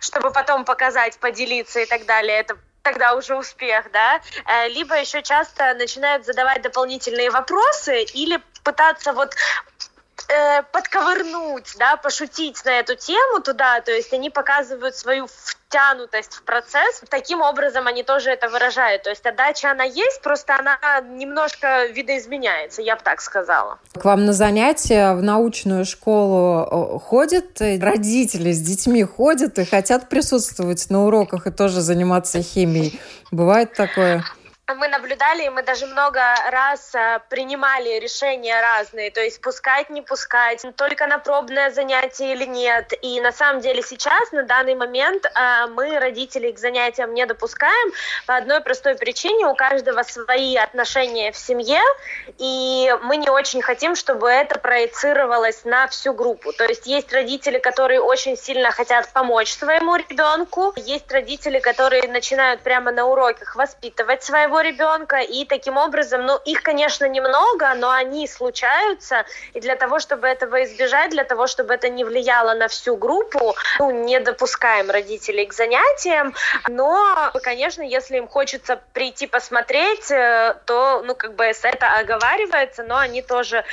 чтобы 0.00 0.32
потом 0.32 0.64
показать, 0.64 1.16
поделиться 1.18 1.78
и 1.78 1.86
так 1.86 2.06
далее. 2.06 2.38
Это 2.38 2.56
тогда 2.82 3.14
уже 3.14 3.36
успех, 3.36 3.92
да, 3.92 4.20
э, 4.46 4.68
либо 4.70 4.98
еще 4.98 5.22
часто 5.22 5.74
начинают 5.74 6.26
задавать 6.26 6.62
дополнительные 6.62 7.30
вопросы 7.30 8.02
или 8.02 8.42
пытаться 8.64 9.12
вот 9.12 9.34
э, 10.32 10.62
подковырнуть, 10.72 11.74
да, 11.78 11.96
пошутить 11.96 12.64
на 12.64 12.70
эту 12.70 12.94
тему 12.96 13.40
туда, 13.40 13.80
то 13.80 13.92
есть 13.92 14.12
они 14.12 14.30
показывают 14.30 14.96
свою 14.96 15.26
втянутость 15.26 16.34
в 16.34 16.42
процесс, 16.42 17.02
таким 17.08 17.40
образом 17.40 17.86
они 17.86 18.02
тоже 18.02 18.30
это 18.30 18.48
выражают. 18.48 19.02
То 19.04 19.10
есть 19.10 19.24
отдача 19.24 19.70
она 19.70 19.84
есть, 19.84 20.20
просто 20.22 20.56
она 20.58 20.78
немножко 21.00 21.86
видоизменяется, 21.86 22.82
я 22.82 22.96
бы 22.96 23.02
так 23.02 23.20
сказала. 23.20 23.78
К 23.94 24.04
вам 24.04 24.26
на 24.26 24.32
занятия 24.32 25.14
в 25.14 25.22
научную 25.22 25.84
школу 25.84 26.98
ходят 26.98 27.60
родители 27.60 28.52
с 28.52 28.60
детьми 28.60 29.04
ходят 29.04 29.58
и 29.58 29.64
хотят 29.64 30.08
присутствовать 30.08 30.90
на 30.90 31.04
уроках 31.04 31.46
и 31.46 31.50
тоже 31.50 31.80
заниматься 31.80 32.42
химией. 32.42 33.00
Бывает 33.30 33.72
такое? 33.74 34.24
Мы 34.68 34.88
наблюдали, 34.88 35.44
и 35.44 35.48
мы 35.48 35.62
даже 35.62 35.86
много 35.86 36.20
раз 36.50 36.94
э, 36.94 37.20
принимали 37.28 37.98
решения 37.98 38.60
разные, 38.60 39.10
то 39.10 39.20
есть 39.20 39.40
пускать, 39.40 39.90
не 39.90 40.02
пускать, 40.02 40.64
только 40.76 41.06
на 41.06 41.18
пробное 41.18 41.70
занятие 41.70 42.32
или 42.32 42.44
нет. 42.44 42.92
И 43.02 43.20
на 43.20 43.32
самом 43.32 43.60
деле 43.60 43.82
сейчас, 43.82 44.30
на 44.30 44.44
данный 44.44 44.76
момент, 44.76 45.26
э, 45.26 45.66
мы 45.66 45.98
родителей 45.98 46.52
к 46.52 46.58
занятиям 46.58 47.12
не 47.12 47.26
допускаем 47.26 47.92
по 48.26 48.36
одной 48.36 48.60
простой 48.60 48.94
причине. 48.94 49.46
У 49.46 49.54
каждого 49.54 50.02
свои 50.04 50.56
отношения 50.56 51.32
в 51.32 51.36
семье, 51.36 51.80
и 52.38 52.94
мы 53.02 53.16
не 53.16 53.30
очень 53.30 53.62
хотим, 53.62 53.96
чтобы 53.96 54.28
это 54.28 54.58
проецировалось 54.58 55.64
на 55.64 55.88
всю 55.88 56.14
группу. 56.14 56.52
То 56.52 56.64
есть 56.64 56.86
есть 56.86 57.12
родители, 57.12 57.58
которые 57.58 58.00
очень 58.00 58.36
сильно 58.36 58.70
хотят 58.70 59.12
помочь 59.12 59.52
своему 59.52 59.96
ребенку, 59.96 60.72
есть 60.76 61.10
родители, 61.10 61.58
которые 61.58 62.08
начинают 62.08 62.62
прямо 62.62 62.92
на 62.92 63.06
уроках 63.06 63.56
воспитывать 63.56 64.22
своего 64.22 64.51
ребенка, 64.60 65.18
и 65.18 65.44
таким 65.44 65.76
образом, 65.76 66.26
ну, 66.26 66.38
их, 66.44 66.62
конечно, 66.62 67.08
немного, 67.08 67.74
но 67.74 67.90
они 67.90 68.26
случаются, 68.26 69.24
и 69.54 69.60
для 69.60 69.76
того, 69.76 69.98
чтобы 69.98 70.26
этого 70.26 70.64
избежать, 70.64 71.10
для 71.10 71.24
того, 71.24 71.46
чтобы 71.46 71.74
это 71.74 71.88
не 71.88 72.04
влияло 72.04 72.54
на 72.54 72.68
всю 72.68 72.96
группу, 72.96 73.54
ну, 73.78 73.90
не 73.90 74.20
допускаем 74.20 74.90
родителей 74.90 75.46
к 75.46 75.52
занятиям, 75.52 76.34
но, 76.68 77.30
конечно, 77.42 77.82
если 77.82 78.18
им 78.18 78.28
хочется 78.28 78.80
прийти 78.92 79.26
посмотреть, 79.26 80.10
э, 80.10 80.54
то, 80.66 81.02
ну, 81.04 81.14
как 81.14 81.34
бы 81.34 81.44
это 81.44 81.86
оговаривается, 81.98 82.82
но 82.82 82.96
они 82.96 83.22
тоже 83.22 83.64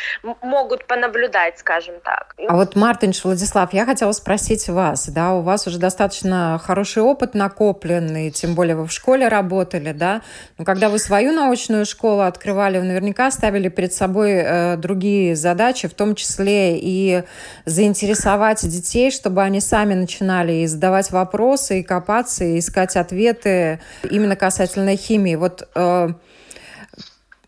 могут 0.42 0.86
понаблюдать, 0.86 1.60
скажем 1.60 1.96
так. 2.04 2.36
А 2.48 2.56
вот, 2.56 2.76
Мартинш, 2.76 3.24
Владислав, 3.24 3.74
я 3.74 3.86
хотела 3.86 4.12
спросить 4.12 4.68
вас, 4.70 5.10
да, 5.10 5.34
у 5.34 5.42
вас 5.42 5.68
уже 5.68 5.78
достаточно 5.80 6.60
хороший 6.63 7.04
опыт 7.04 7.34
накопленный, 7.34 8.32
тем 8.32 8.56
более 8.56 8.76
вы 8.76 8.88
в 8.88 8.92
школе 8.92 9.28
работали, 9.28 9.92
да, 9.92 10.22
но 10.58 10.65
когда 10.69 10.89
вы 10.89 10.99
свою 10.99 11.32
научную 11.32 11.84
школу 11.84 12.21
открывали, 12.21 12.77
вы 12.77 12.84
наверняка 12.84 13.32
ставили 13.32 13.69
перед 13.69 13.91
собой 13.91 14.34
э, 14.34 14.77
другие 14.77 15.36
задачи, 15.36 15.88
в 15.88 15.95
том 15.95 16.13
числе 16.13 16.77
и 16.77 17.23
заинтересовать 17.65 18.62
детей, 18.69 19.10
чтобы 19.10 19.41
они 19.41 19.62
сами 19.62 19.95
начинали 19.95 20.51
и 20.51 20.67
задавать 20.67 21.10
вопросы, 21.10 21.79
и 21.79 21.84
копаться, 21.84 22.43
и 22.43 22.60
искать 22.60 22.97
ответы 22.97 23.82
именно 24.12 24.36
касательно 24.36 24.95
химии. 24.95 25.34
Вот 25.34 25.67
э, 25.73 26.10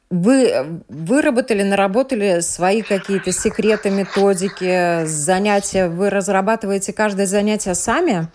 вы 0.10 0.81
выработали, 0.89 1.62
наработали 1.62 2.39
свои 2.39 2.81
какие-то 2.81 3.31
секреты, 3.31 3.91
методики, 3.91 5.05
занятия? 5.05 5.89
Вы 5.89 6.10
разрабатываете 6.10 6.91
каждое 6.91 7.27
занятие 7.27 7.75
сами? 7.75 8.29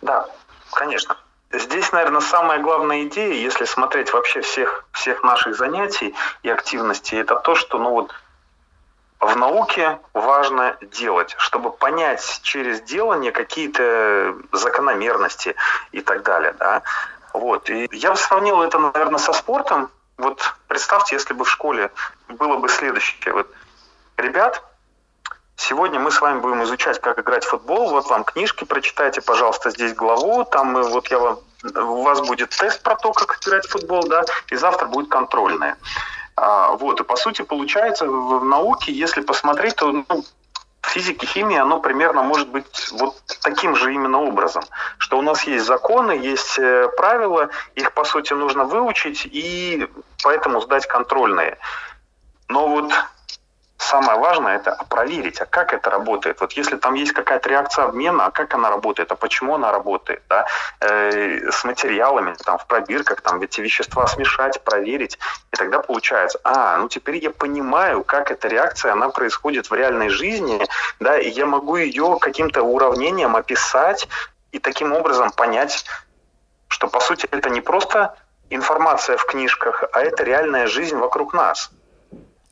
Да, 0.00 0.24
конечно. 0.72 1.14
Здесь, 1.58 1.92
наверное, 1.92 2.20
самая 2.20 2.58
главная 2.58 3.04
идея, 3.04 3.34
если 3.34 3.64
смотреть 3.64 4.12
вообще 4.12 4.40
всех, 4.40 4.84
всех 4.92 5.22
наших 5.22 5.56
занятий 5.56 6.14
и 6.42 6.50
активностей, 6.50 7.20
это 7.20 7.36
то, 7.36 7.54
что 7.54 7.78
ну 7.78 7.90
вот, 7.90 8.12
в 9.20 9.36
науке 9.36 10.00
важно 10.12 10.76
делать, 10.80 11.34
чтобы 11.38 11.70
понять 11.70 12.40
через 12.42 12.80
делание 12.80 13.30
какие-то 13.30 14.34
закономерности 14.52 15.54
и 15.92 16.00
так 16.00 16.22
далее. 16.24 16.54
Да? 16.58 16.82
Вот. 17.32 17.70
И 17.70 17.88
я 17.92 18.10
бы 18.10 18.16
сравнил 18.16 18.62
это, 18.62 18.78
наверное, 18.78 19.18
со 19.18 19.32
спортом. 19.32 19.90
Вот 20.18 20.54
представьте, 20.66 21.14
если 21.14 21.34
бы 21.34 21.44
в 21.44 21.50
школе 21.50 21.90
было 22.28 22.56
бы 22.56 22.68
следующее. 22.68 23.32
Вот, 23.32 23.48
ребят, 24.16 24.62
Сегодня 25.66 25.98
мы 25.98 26.10
с 26.10 26.20
вами 26.20 26.40
будем 26.40 26.62
изучать, 26.64 27.00
как 27.00 27.18
играть 27.18 27.42
в 27.42 27.48
футбол. 27.48 27.88
Вот 27.88 28.10
вам 28.10 28.24
книжки, 28.24 28.64
прочитайте, 28.64 29.22
пожалуйста, 29.22 29.70
здесь 29.70 29.94
главу. 29.94 30.44
Там 30.44 30.72
мы, 30.72 30.82
вот 30.82 31.06
я 31.10 31.18
вам, 31.18 31.38
у 31.62 32.02
вас 32.02 32.20
будет 32.20 32.50
тест 32.50 32.82
про 32.82 32.96
то, 32.96 33.12
как 33.12 33.38
играть 33.42 33.64
в 33.64 33.70
футбол, 33.70 34.06
да, 34.06 34.24
и 34.50 34.56
завтра 34.56 34.86
будет 34.86 35.08
контрольная. 35.08 35.78
А, 36.36 36.72
вот, 36.72 37.00
и 37.00 37.04
по 37.04 37.16
сути 37.16 37.40
получается 37.40 38.06
в, 38.06 38.40
в 38.40 38.44
науке, 38.44 38.92
если 38.92 39.22
посмотреть, 39.22 39.76
то 39.76 39.90
ну, 39.90 40.24
физики, 40.82 41.24
химии, 41.24 41.56
оно 41.56 41.80
примерно 41.80 42.22
может 42.22 42.50
быть 42.50 42.90
вот 42.92 43.16
таким 43.40 43.74
же 43.74 43.94
именно 43.94 44.20
образом, 44.20 44.64
что 44.98 45.18
у 45.18 45.22
нас 45.22 45.44
есть 45.44 45.64
законы, 45.64 46.12
есть 46.12 46.58
э, 46.58 46.90
правила, 46.94 47.48
их 47.74 47.94
по 47.94 48.04
сути 48.04 48.34
нужно 48.34 48.64
выучить 48.64 49.24
и 49.24 49.88
поэтому 50.22 50.60
сдать 50.60 50.86
контрольные. 50.86 51.56
Но 52.48 52.68
вот 52.68 52.92
самое 53.84 54.18
важное 54.18 54.56
это 54.56 54.76
проверить, 54.88 55.40
а 55.40 55.46
как 55.46 55.72
это 55.72 55.90
работает. 55.90 56.40
Вот 56.40 56.52
если 56.52 56.76
там 56.76 56.94
есть 56.94 57.12
какая-то 57.12 57.48
реакция 57.48 57.84
обмена, 57.84 58.26
а 58.26 58.30
как 58.30 58.54
она 58.54 58.70
работает, 58.70 59.12
а 59.12 59.16
почему 59.16 59.54
она 59.54 59.70
работает, 59.72 60.22
да, 60.28 60.46
э, 60.80 61.50
с 61.50 61.64
материалами, 61.64 62.34
там, 62.44 62.58
в 62.58 62.66
пробирках, 62.66 63.20
там, 63.20 63.42
эти 63.42 63.60
вещества 63.60 64.06
смешать, 64.06 64.62
проверить, 64.64 65.18
и 65.52 65.56
тогда 65.56 65.80
получается, 65.80 66.40
а, 66.44 66.76
ну 66.78 66.88
теперь 66.88 67.16
я 67.16 67.30
понимаю, 67.30 68.04
как 68.04 68.30
эта 68.30 68.48
реакция, 68.48 68.92
она 68.92 69.08
происходит 69.08 69.70
в 69.70 69.74
реальной 69.74 70.08
жизни, 70.08 70.66
да, 71.00 71.18
и 71.18 71.28
я 71.28 71.46
могу 71.46 71.76
ее 71.76 72.18
каким-то 72.20 72.62
уравнением 72.62 73.36
описать 73.36 74.08
и 74.52 74.58
таким 74.58 74.92
образом 74.92 75.30
понять, 75.30 75.84
что, 76.68 76.88
по 76.88 77.00
сути, 77.00 77.28
это 77.30 77.50
не 77.50 77.60
просто 77.60 78.16
информация 78.50 79.16
в 79.16 79.24
книжках, 79.26 79.84
а 79.92 80.00
это 80.00 80.24
реальная 80.24 80.66
жизнь 80.66 80.96
вокруг 80.96 81.34
нас. 81.34 81.70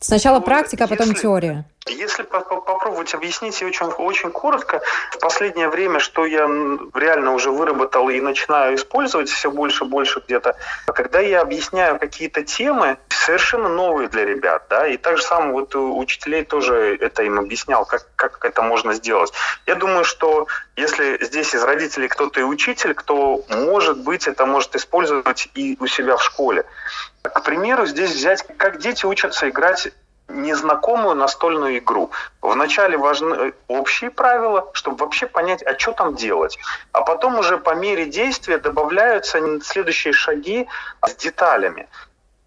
Сначала 0.02 0.38
ну, 0.38 0.42
практика, 0.42 0.84
а 0.84 0.88
потом 0.88 1.08
если, 1.08 1.22
теория. 1.22 1.64
Если 1.86 2.22
попробовать 2.24 3.14
объяснить 3.14 3.62
очень, 3.62 3.86
очень 3.86 4.30
коротко, 4.30 4.82
в 5.12 5.18
последнее 5.18 5.68
время, 5.68 6.00
что 6.00 6.26
я 6.26 6.46
реально 6.94 7.32
уже 7.32 7.50
выработал 7.50 8.08
и 8.08 8.20
начинаю 8.20 8.74
использовать 8.74 9.28
все 9.28 9.50
больше 9.50 9.84
и 9.84 9.88
больше 9.88 10.20
где-то, 10.26 10.56
когда 10.86 11.20
я 11.20 11.40
объясняю 11.40 11.98
какие-то 11.98 12.42
темы, 12.42 12.98
совершенно 13.22 13.68
новые 13.68 14.08
для 14.08 14.24
ребят, 14.24 14.66
да, 14.68 14.86
и 14.86 14.96
так 14.96 15.16
же 15.16 15.22
самое 15.22 15.52
вот 15.52 15.74
у 15.74 15.98
учителей 15.98 16.44
тоже 16.44 16.96
это 17.00 17.22
им 17.22 17.38
объяснял, 17.38 17.84
как, 17.86 18.06
как 18.16 18.44
это 18.44 18.62
можно 18.62 18.94
сделать. 18.94 19.32
Я 19.66 19.76
думаю, 19.76 20.04
что 20.04 20.46
если 20.76 21.22
здесь 21.24 21.54
из 21.54 21.62
родителей 21.62 22.08
кто-то 22.08 22.40
и 22.40 22.42
учитель, 22.42 22.94
кто, 22.94 23.44
может 23.48 23.98
быть, 23.98 24.26
это 24.26 24.46
может 24.46 24.74
использовать 24.74 25.48
и 25.54 25.76
у 25.80 25.86
себя 25.86 26.16
в 26.16 26.22
школе. 26.22 26.64
К 27.22 27.40
примеру, 27.42 27.86
здесь 27.86 28.10
взять, 28.10 28.44
как 28.56 28.78
дети 28.78 29.06
учатся 29.06 29.48
играть 29.48 29.92
незнакомую 30.28 31.14
настольную 31.14 31.78
игру. 31.78 32.10
Вначале 32.40 32.96
важны 32.96 33.52
общие 33.68 34.10
правила, 34.10 34.70
чтобы 34.72 34.98
вообще 34.98 35.26
понять, 35.26 35.62
а 35.62 35.78
что 35.78 35.92
там 35.92 36.14
делать. 36.14 36.58
А 36.92 37.02
потом 37.02 37.38
уже 37.38 37.58
по 37.58 37.74
мере 37.74 38.06
действия 38.06 38.58
добавляются 38.58 39.40
следующие 39.62 40.12
шаги 40.12 40.68
с 41.06 41.14
деталями. 41.16 41.88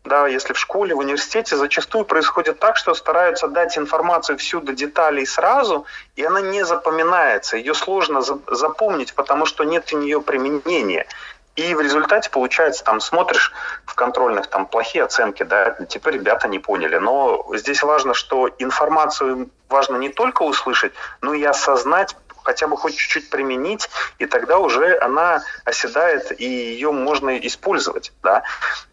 Да, 0.06 0.28
если 0.28 0.54
в 0.54 0.60
школе, 0.60 0.94
в 0.94 1.00
университете 1.00 1.58
зачастую 1.58 2.06
происходит 2.06 2.60
так, 2.60 2.78
что 2.78 2.94
стараются 2.94 3.48
дать 3.48 3.76
информацию 3.76 4.38
всю 4.38 4.62
до 4.62 4.72
деталей 4.74 5.26
сразу, 5.26 5.86
и 6.15 6.24
она 6.24 6.41
не 6.41 6.63
запоминается. 6.63 7.58
Ее 7.58 7.74
сложно 7.74 8.22
запомнить, 8.22 9.15
потому 9.15 9.48
что 9.48 9.63
нет 9.63 9.91
у 9.94 9.98
нее 9.98 10.22
применения. 10.22 11.08
И 11.56 11.74
в 11.74 11.82
результате, 11.82 12.30
получается, 12.30 12.84
там 12.84 13.00
смотришь 13.00 13.52
в 13.86 13.96
контрольных, 13.96 14.48
там 14.48 14.68
плохие 14.68 15.06
оценки, 15.06 15.41
да, 15.41 15.72
типа 15.72 16.10
ребята 16.10 16.48
не 16.48 16.60
поняли. 16.60 16.98
Но 16.98 17.46
здесь 17.56 17.82
важно, 17.82 18.13
что 18.13 18.50
информацию 18.60 19.50
важно 19.70 19.96
не 19.96 20.10
только 20.10 20.44
услышать, 20.44 20.94
но 21.22 21.34
и 21.34 21.44
осознать, 21.44 22.15
хотя 22.45 22.67
бы 22.67 22.77
хоть 22.77 22.95
чуть-чуть 22.95 23.29
применить, 23.29 23.89
и 24.19 24.25
тогда 24.25 24.60
уже 24.60 24.97
она 25.01 25.43
оседает, 25.65 26.39
и 26.39 26.45
ее 26.45 26.91
можно 26.91 27.38
использовать, 27.39 28.13
да. 28.23 28.43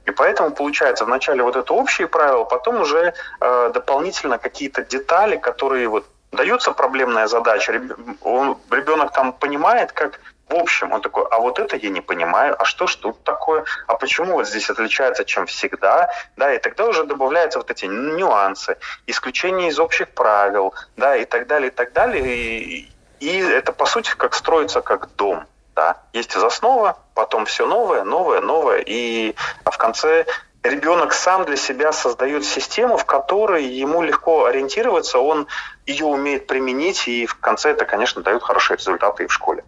И 0.07 0.11
поэтому 0.11 0.51
получается 0.51 1.05
вначале 1.05 1.43
вот 1.43 1.57
это 1.57 1.73
общие 1.75 2.09
правила, 2.09 2.45
потом 2.45 2.81
уже 2.81 3.15
э, 3.41 3.71
дополнительно 3.75 4.39
какие-то 4.39 4.83
детали, 4.83 5.37
которые 5.37 5.87
вот 5.89 6.05
дается 6.33 6.73
проблемная 6.73 7.27
задача, 7.27 7.73
ребенок 7.73 9.13
там 9.13 9.33
понимает, 9.33 9.93
как 9.93 10.19
в 10.53 10.55
общем, 10.55 10.93
он 10.93 11.01
такой, 11.01 11.25
а 11.31 11.39
вот 11.39 11.59
это 11.59 11.77
я 11.77 11.89
не 11.89 12.03
понимаю, 12.03 12.55
а 12.59 12.65
что 12.65 12.87
ж 12.87 12.97
тут 12.97 13.23
такое, 13.25 13.65
а 13.87 13.95
почему 13.97 14.35
вот 14.35 14.47
здесь 14.47 14.69
отличается, 14.71 15.25
чем 15.25 15.47
всегда, 15.47 16.11
да, 16.37 16.53
и 16.53 16.59
тогда 16.59 16.87
уже 16.87 17.05
добавляются 17.05 17.59
вот 17.59 17.71
эти 17.71 17.87
нюансы, 17.87 18.77
исключения 19.07 19.69
из 19.69 19.79
общих 19.79 20.09
правил, 20.11 20.75
да, 20.97 21.17
и 21.17 21.25
так 21.25 21.47
далее, 21.47 21.69
и 21.69 21.75
так 21.75 21.93
далее, 21.93 22.37
и, 22.37 22.93
и 23.23 23.39
это, 23.39 23.73
по 23.73 23.87
сути, 23.87 24.13
как 24.17 24.35
строится 24.35 24.81
как 24.81 25.09
дом, 25.17 25.45
да, 25.77 25.99
есть 26.13 26.35
из 26.37 26.43
основа, 26.43 26.99
потом 27.15 27.47
все 27.47 27.67
новое, 27.67 28.03
новое, 28.05 28.41
новое, 28.41 28.83
и 28.85 29.35
в 29.65 29.79
конце 29.79 30.27
ребенок 30.63 31.13
сам 31.13 31.45
для 31.45 31.57
себя 31.57 31.93
создает 31.93 32.45
систему, 32.45 32.97
в 32.97 33.05
которой 33.05 33.65
ему 33.65 34.03
легко 34.03 34.47
ориентироваться, 34.47 35.19
он 35.19 35.47
ее 35.87 36.07
умеет 36.07 36.47
применить, 36.47 37.09
и 37.09 37.27
в 37.27 37.39
конце 37.39 37.71
это, 37.71 37.85
конечно, 37.85 38.23
дает 38.23 38.43
хорошие 38.43 38.77
результаты 38.77 39.25
и 39.25 39.27
в 39.27 39.33
школе. 39.33 39.65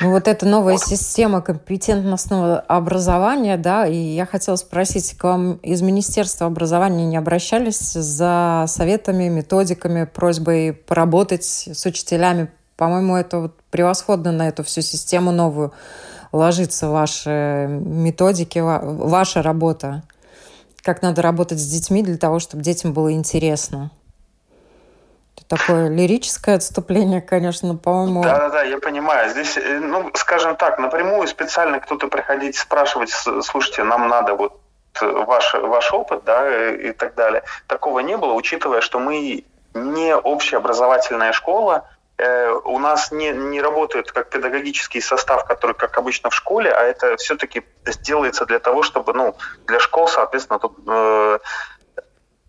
Ну, 0.00 0.10
вот 0.10 0.26
эта 0.28 0.46
новая 0.46 0.74
вот. 0.74 0.82
система 0.82 1.42
компетентностного 1.42 2.60
образования, 2.60 3.56
да, 3.56 3.86
и 3.86 3.94
я 3.94 4.26
хотела 4.26 4.56
спросить, 4.56 5.16
к 5.16 5.24
вам 5.24 5.54
из 5.56 5.82
Министерства 5.82 6.46
образования 6.46 7.06
не 7.06 7.16
обращались 7.16 7.92
за 7.92 8.64
советами, 8.68 9.28
методиками, 9.28 10.04
просьбой 10.04 10.72
поработать 10.72 11.44
с 11.44 11.84
учителями? 11.86 12.50
По-моему, 12.76 13.16
это 13.16 13.38
вот 13.38 13.54
превосходно 13.70 14.32
на 14.32 14.48
эту 14.48 14.62
всю 14.62 14.82
систему 14.82 15.32
новую 15.32 15.72
ложится 16.32 16.88
ваши 16.88 17.66
методики, 17.68 18.58
ваша 18.58 19.42
работа 19.42 20.02
как 20.86 21.02
надо 21.02 21.20
работать 21.20 21.58
с 21.58 21.66
детьми 21.66 22.00
для 22.04 22.16
того, 22.16 22.38
чтобы 22.38 22.62
детям 22.62 22.92
было 22.92 23.12
интересно. 23.12 23.90
Это 25.36 25.56
такое 25.56 25.88
лирическое 25.88 26.54
отступление, 26.54 27.20
конечно, 27.20 27.74
по-моему. 27.74 28.22
Да, 28.22 28.38
да, 28.38 28.48
да, 28.50 28.62
я 28.62 28.78
понимаю. 28.78 29.28
Здесь, 29.30 29.56
э, 29.58 29.80
ну, 29.80 30.12
скажем 30.14 30.54
так, 30.54 30.78
напрямую 30.78 31.26
специально 31.26 31.80
кто-то 31.80 32.06
приходить 32.06 32.56
спрашивать, 32.56 33.10
слушайте, 33.10 33.82
нам 33.82 34.08
надо 34.08 34.36
вот 34.36 34.60
ваш, 35.00 35.54
ваш 35.54 35.92
опыт, 35.92 36.22
да, 36.24 36.70
и 36.70 36.92
так 36.92 37.16
далее. 37.16 37.42
Такого 37.66 37.98
не 37.98 38.16
было, 38.16 38.32
учитывая, 38.34 38.80
что 38.80 39.00
мы 39.00 39.44
не 39.74 40.16
общеобразовательная 40.16 41.32
школа, 41.32 41.84
Э, 41.84 41.95
у 42.64 42.78
нас 42.78 43.12
не, 43.12 43.30
не 43.30 43.60
работает 43.60 44.10
как 44.10 44.30
педагогический 44.30 45.00
состав, 45.00 45.44
который 45.44 45.74
как 45.74 45.98
обычно 45.98 46.30
в 46.30 46.34
школе, 46.34 46.72
а 46.72 46.82
это 46.82 47.16
все-таки 47.16 47.62
делается 48.02 48.46
для 48.46 48.58
того, 48.58 48.82
чтобы, 48.82 49.12
ну, 49.12 49.36
для 49.66 49.80
школ, 49.80 50.08
соответственно, 50.08 50.58
тут, 50.58 50.78
э, 50.86 51.38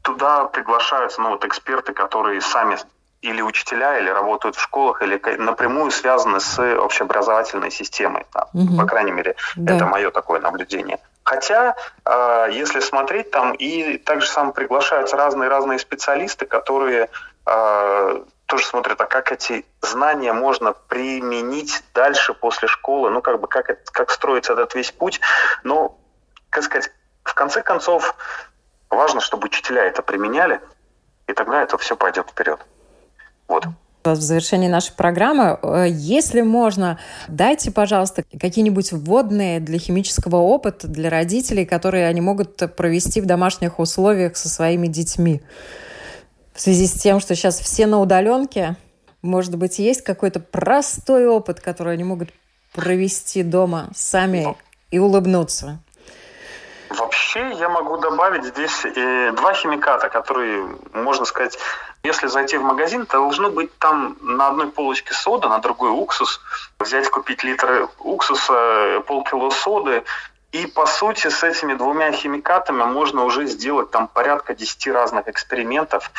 туда 0.04 0.46
приглашаются, 0.46 1.22
ну, 1.22 1.32
вот 1.32 1.44
эксперты, 1.44 1.92
которые 1.92 2.40
сами 2.40 2.78
или 3.22 3.42
учителя, 3.42 4.00
или 4.00 4.10
работают 4.10 4.56
в 4.56 4.62
школах, 4.62 5.02
или 5.02 5.20
напрямую 5.38 5.92
связаны 5.92 6.40
с 6.40 6.60
общеобразовательной 6.60 7.72
системой. 7.72 8.26
Да. 8.34 8.48
Угу. 8.54 8.78
По 8.78 8.86
крайней 8.86 9.12
мере, 9.12 9.36
да. 9.56 9.76
это 9.76 9.86
мое 9.86 10.12
такое 10.12 10.40
наблюдение. 10.40 11.00
Хотя, 11.24 11.76
э, 12.06 12.48
если 12.52 12.80
смотреть, 12.80 13.32
там 13.32 13.54
и 13.54 13.98
также 13.98 14.28
сам 14.28 14.54
приглашаются 14.54 15.18
разные-разные 15.18 15.80
специалисты, 15.80 16.46
которые 16.46 17.10
э, 17.46 18.24
тоже 18.48 18.66
смотрят, 18.66 19.00
а 19.00 19.06
как 19.06 19.32
эти 19.32 19.66
знания 19.82 20.34
можно 20.34 20.74
применить 20.74 21.84
дальше 21.94 22.34
после 22.34 22.68
школы, 22.68 23.10
ну, 23.12 23.22
как 23.22 23.40
бы, 23.40 23.48
как, 23.48 23.84
как 23.92 24.10
строится 24.10 24.54
этот 24.54 24.74
весь 24.74 24.92
путь. 24.92 25.20
Но, 25.64 25.98
как 26.50 26.64
сказать, 26.64 26.90
в 27.24 27.34
конце 27.34 27.62
концов, 27.62 28.16
важно, 28.90 29.20
чтобы 29.22 29.48
учителя 29.48 29.84
это 29.84 30.02
применяли, 30.02 30.62
и 31.28 31.34
тогда 31.34 31.62
это 31.62 31.78
все 31.78 31.98
пойдет 31.98 32.30
вперед. 32.30 32.60
Вот. 33.50 33.66
В 34.06 34.16
завершении 34.16 34.70
нашей 34.70 34.94
программы, 34.94 35.60
э, 35.62 35.88
если 35.90 36.42
можно, 36.42 36.98
дайте, 37.28 37.72
пожалуйста, 37.72 38.24
какие-нибудь 38.40 38.94
вводные 38.94 39.60
для 39.60 39.78
химического 39.78 40.38
опыта 40.38 40.88
для 40.88 41.10
родителей, 41.10 41.66
которые 41.66 42.08
они 42.08 42.22
могут 42.22 42.76
провести 42.78 43.20
в 43.20 43.26
домашних 43.26 43.80
условиях 43.80 44.38
со 44.38 44.48
своими 44.48 44.88
детьми 44.88 45.44
в 46.58 46.60
связи 46.60 46.88
с 46.88 46.94
тем, 46.94 47.20
что 47.20 47.36
сейчас 47.36 47.60
все 47.60 47.86
на 47.86 48.02
удаленке, 48.02 48.76
может 49.22 49.56
быть, 49.56 49.78
есть 49.78 50.04
какой-то 50.04 50.40
простой 50.40 51.28
опыт, 51.28 51.60
который 51.60 51.94
они 51.94 52.04
могут 52.04 52.30
провести 52.74 53.44
дома 53.44 53.90
сами 53.96 54.58
и 54.90 54.98
улыбнуться? 54.98 55.80
Вообще 56.90 57.52
я 57.60 57.70
могу 57.70 57.98
добавить 57.98 58.46
здесь 58.46 58.86
э, 58.86 59.32
два 59.34 59.54
химиката, 59.54 60.10
которые, 60.10 60.68
можно 60.94 61.26
сказать, 61.26 61.58
Если 62.04 62.28
зайти 62.28 62.58
в 62.58 62.64
магазин, 62.64 63.06
то 63.06 63.18
должно 63.18 63.52
быть 63.52 63.78
там 63.78 64.18
на 64.22 64.48
одной 64.48 64.68
полочке 64.68 65.14
сода, 65.14 65.50
на 65.50 65.60
другой 65.60 65.92
уксус. 65.92 66.40
Взять, 66.80 67.10
купить 67.10 67.44
литр 67.44 67.90
уксуса, 68.00 69.04
полкило 69.06 69.50
соды. 69.52 70.04
И, 70.52 70.66
по 70.66 70.86
сути, 70.86 71.28
с 71.28 71.44
этими 71.44 71.74
двумя 71.74 72.12
химикатами 72.12 72.84
можно 72.84 73.24
уже 73.24 73.48
сделать 73.48 73.92
там 73.92 74.08
порядка 74.08 74.56
10 74.56 74.88
разных 74.88 75.28
экспериментов. 75.28 76.12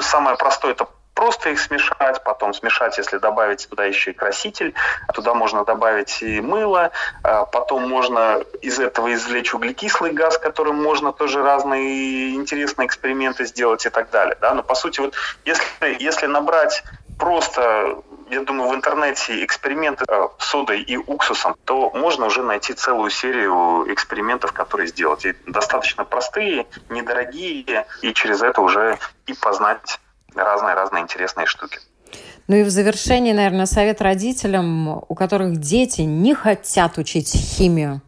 Самое 0.00 0.36
простое– 0.36 0.72
это 0.72 0.88
просто 1.16 1.50
их 1.50 1.60
смешать, 1.60 2.22
потом 2.24 2.52
смешать, 2.52 2.98
если 2.98 3.16
добавить 3.16 3.66
туда 3.68 3.84
еще 3.86 4.10
и 4.10 4.14
краситель, 4.14 4.74
туда 5.14 5.34
можно 5.34 5.64
добавить 5.64 6.22
и 6.22 6.40
мыло, 6.42 6.90
а 7.22 7.46
потом 7.46 7.88
можно 7.88 8.42
из 8.60 8.78
этого 8.78 9.12
извлечь 9.14 9.54
углекислый 9.54 10.12
газ, 10.12 10.38
которым 10.38 10.82
можно 10.82 11.12
тоже 11.12 11.42
разные 11.42 12.34
интересные 12.34 12.86
эксперименты 12.86 13.46
сделать 13.46 13.86
и 13.86 13.88
так 13.88 14.10
далее. 14.10 14.36
Да? 14.40 14.54
Но 14.54 14.62
по 14.62 14.74
сути, 14.74 15.00
вот 15.00 15.14
если, 15.46 15.96
если 15.98 16.26
набрать 16.26 16.84
просто 17.18 17.96
я 18.30 18.42
думаю, 18.42 18.70
в 18.70 18.74
интернете 18.74 19.44
эксперименты 19.44 20.04
э, 20.08 20.28
с 20.38 20.46
содой 20.46 20.82
и 20.82 20.96
уксусом, 20.96 21.56
то 21.64 21.90
можно 21.90 22.26
уже 22.26 22.42
найти 22.42 22.72
целую 22.74 23.10
серию 23.10 23.84
экспериментов, 23.92 24.52
которые 24.52 24.88
сделать. 24.88 25.24
И 25.24 25.34
достаточно 25.46 26.04
простые, 26.04 26.66
недорогие, 26.88 27.86
и 28.02 28.12
через 28.12 28.42
это 28.42 28.60
уже 28.60 28.98
и 29.26 29.34
познать 29.34 30.00
разные-разные 30.34 31.02
интересные 31.02 31.46
штуки. 31.46 31.78
Ну 32.48 32.56
и 32.56 32.62
в 32.62 32.70
завершении, 32.70 33.32
наверное, 33.32 33.66
совет 33.66 34.00
родителям, 34.00 34.88
у 34.88 35.14
которых 35.14 35.56
дети 35.56 36.02
не 36.02 36.34
хотят 36.34 36.98
учить 36.98 37.32
химию. 37.32 38.00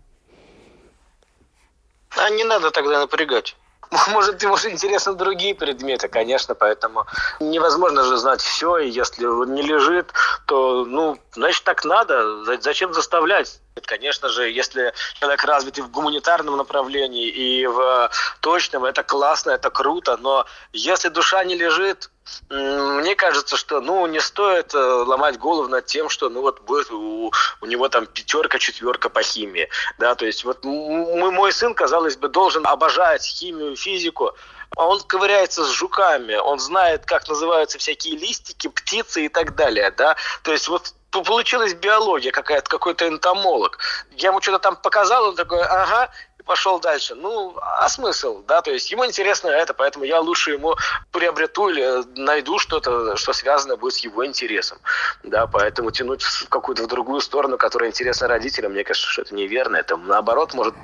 А 2.17 2.31
не 2.31 2.45
надо 2.45 2.71
тогда 2.71 3.01
напрягать. 3.01 3.57
Может, 4.09 4.43
ему 4.43 4.57
же 4.57 4.71
интересны 4.71 5.15
другие 5.15 5.55
предметы, 5.55 6.09
конечно, 6.09 6.55
поэтому 6.55 7.07
невозможно 7.41 8.05
же 8.05 8.17
знать 8.17 8.41
все, 8.41 8.79
и 8.79 8.89
если 8.89 9.27
он 9.27 9.55
не 9.55 9.63
лежит, 9.63 10.13
то, 10.47 10.85
ну, 10.85 11.19
значит, 11.33 11.65
так 11.65 11.85
надо. 11.85 12.45
Зачем 12.61 12.93
заставлять? 12.93 13.61
Конечно 13.87 14.29
же, 14.29 14.51
если 14.51 14.93
человек 15.21 15.45
развит 15.45 15.79
и 15.79 15.83
в 15.83 15.91
гуманитарном 15.91 16.57
направлении, 16.57 17.29
и 17.29 17.67
в 17.67 18.11
точном, 18.41 18.85
это 18.85 19.03
классно, 19.03 19.51
это 19.51 19.71
круто, 19.71 20.17
но 20.17 20.47
если 20.73 21.09
душа 21.09 21.45
не 21.45 21.57
лежит, 21.57 22.11
мне 22.51 23.15
кажется, 23.15 23.57
что 23.57 23.81
ну 23.81 24.07
не 24.07 24.21
стоит 24.21 24.75
э, 24.75 24.79
ломать 24.79 25.39
голову 25.39 25.69
над 25.69 25.87
тем, 25.87 26.09
что 26.09 26.29
ну 26.29 26.41
вот 26.41 26.61
будет 26.61 26.91
у, 26.91 27.33
у 27.61 27.67
него 27.67 27.89
там 27.89 28.07
пятерка, 28.07 28.59
четверка 28.59 29.09
по 29.09 29.23
химии, 29.23 29.69
да, 29.99 30.15
то 30.15 30.27
есть 30.27 30.45
вот 30.45 30.65
мой 30.65 31.53
сын, 31.53 31.75
казалось 31.75 32.17
бы, 32.17 32.29
должен 32.29 32.67
обожать 32.67 33.25
химию, 33.25 33.77
физику, 33.77 34.35
а 34.77 34.87
он 34.87 35.01
ковыряется 35.01 35.65
с 35.65 35.71
жуками, 35.71 36.37
он 36.37 36.59
знает, 36.59 37.07
как 37.07 37.29
называются 37.29 37.79
всякие 37.79 38.17
листики, 38.17 38.69
птицы 38.69 39.27
и 39.27 39.29
так 39.29 39.55
далее, 39.55 39.91
да, 39.91 40.17
то 40.43 40.53
есть 40.53 40.69
вот 40.69 40.95
получилась 41.11 41.75
биология 41.75 42.33
какая-то, 42.33 42.69
какой-то 42.69 43.09
энтомолог. 43.09 43.79
Я 44.13 44.29
ему 44.29 44.41
что-то 44.41 44.59
там 44.59 44.77
показал, 44.77 45.29
он 45.29 45.37
такой, 45.37 45.63
ага, 45.63 46.11
пошел 46.49 46.81
дальше. 46.81 47.15
Ну, 47.15 47.55
а 47.61 47.89
смысл, 47.89 48.43
да, 48.49 48.63
то 48.63 48.73
есть 48.73 48.91
ему 48.91 49.05
интересно 49.05 49.49
это, 49.49 49.75
поэтому 49.75 50.05
я 50.05 50.21
лучше 50.21 50.53
ему 50.53 50.75
приобрету 51.13 51.69
или 51.69 52.03
найду 52.19 52.59
что-то, 52.59 53.17
что 53.17 53.33
связано 53.33 53.77
будет 53.77 53.95
с 53.95 53.99
его 53.99 54.25
интересом, 54.27 54.79
да, 55.23 55.47
поэтому 55.47 55.91
тянуть 55.91 56.23
в 56.23 56.49
какую-то 56.49 56.85
в 56.85 56.87
другую 56.87 57.21
сторону, 57.21 57.59
которая 57.59 57.91
интересна 57.91 58.29
родителям, 58.29 58.73
мне 58.73 58.83
кажется, 58.83 59.09
что 59.09 59.23
это 59.23 59.35
неверно, 59.35 59.77
это 59.77 59.97
наоборот 59.97 60.55
может 60.55 60.75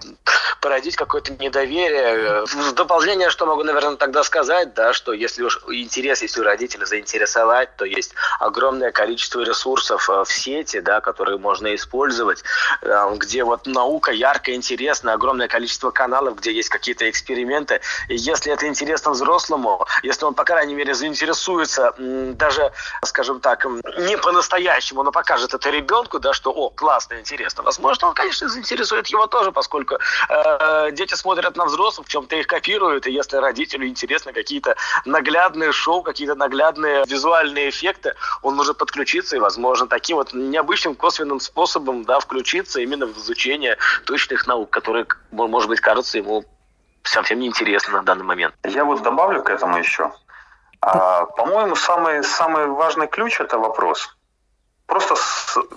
породить 0.65 0.97
какое-то 0.97 1.31
недоверие. 1.35 2.47
В 2.47 2.73
дополнение, 2.73 3.29
что 3.29 3.45
могу, 3.45 3.63
наверное, 3.65 3.97
тогда 3.97 4.25
сказать, 4.25 4.73
да, 4.73 4.95
что 4.95 5.13
если 5.13 5.43
уж 5.43 5.61
интерес, 5.69 6.23
если 6.23 6.41
у 6.41 6.45
родителя 6.45 6.87
заинтересовать, 6.87 7.77
то 7.77 7.85
есть 7.85 8.15
огромное 8.41 8.91
количество 8.91 9.43
ресурсов 9.43 10.09
э, 10.09 10.25
в 10.25 10.33
сети, 10.33 10.81
да, 10.81 11.03
которые 11.03 11.37
можно 11.37 11.75
использовать, 11.75 12.45
э, 12.81 13.11
где 13.17 13.45
вот 13.45 13.67
наука 13.67 14.11
ярко 14.11 14.55
интересна, 14.55 15.13
огромное 15.13 15.49
количество 15.49 15.91
каналов, 15.91 16.37
где 16.37 16.51
есть 16.51 16.71
какие-то 16.71 17.11
эксперименты. 17.11 17.83
И 18.09 18.17
если 18.17 18.51
это 18.51 18.67
интересно 18.67 19.11
взрослому, 19.11 19.87
если 20.03 20.25
он, 20.25 20.33
по 20.33 20.45
крайней 20.45 20.75
мере, 20.75 20.95
заинтересуется 20.95 21.93
даже, 21.99 22.73
скажем 23.05 23.41
так, 23.41 23.67
не 23.99 24.17
по-настоящему, 24.17 25.03
но 25.03 25.13
покажет 25.13 25.53
это 25.53 25.69
ребенку, 25.69 26.21
да, 26.21 26.33
что, 26.33 26.53
о, 26.53 26.71
классно, 26.71 27.21
интересно. 27.21 27.63
Возможно, 27.63 28.09
он, 28.09 28.15
конечно, 28.15 28.49
заинтересует 28.49 29.09
его 29.09 29.27
тоже, 29.27 29.53
поскольку 29.53 29.97
э, 30.31 30.54
дети 30.93 31.15
смотрят 31.15 31.57
на 31.57 31.65
взрослых, 31.67 32.07
в 32.07 32.11
чем-то 32.11 32.37
их 32.37 32.47
копируют, 32.47 33.07
и 33.07 33.13
если 33.13 33.37
родителю 33.37 33.87
интересны 33.87 34.33
какие-то 34.33 34.77
наглядные 35.05 35.73
шоу, 35.73 36.03
какие-то 36.03 36.35
наглядные 36.35 37.05
визуальные 37.07 37.71
эффекты, 37.71 38.15
он 38.43 38.57
может 38.57 38.79
подключиться 38.79 39.37
и, 39.37 39.39
возможно, 39.39 39.87
таким 39.87 40.17
вот 40.17 40.33
необычным 40.33 40.95
косвенным 40.95 41.41
способом, 41.41 42.05
да, 42.05 42.21
включиться 42.21 42.81
именно 42.81 43.07
в 43.07 43.17
изучение 43.19 43.77
точных 44.05 44.47
наук, 44.47 44.71
которые 44.71 45.07
может 45.31 45.69
быть, 45.69 45.81
кажется 45.81 46.19
ему 46.19 46.45
совсем 47.03 47.39
неинтересно 47.39 47.99
на 47.99 48.03
данный 48.03 48.25
момент. 48.25 48.55
Я 48.65 48.85
вот 48.85 49.03
добавлю 49.03 49.43
к 49.43 49.51
этому 49.51 49.79
еще. 49.79 50.13
А, 50.81 51.25
по-моему, 51.25 51.77
самый, 51.77 52.23
самый 52.23 52.67
важный 52.67 53.07
ключ– 53.07 53.41
это 53.41 53.59
вопрос. 53.59 54.17
Просто 54.87 55.15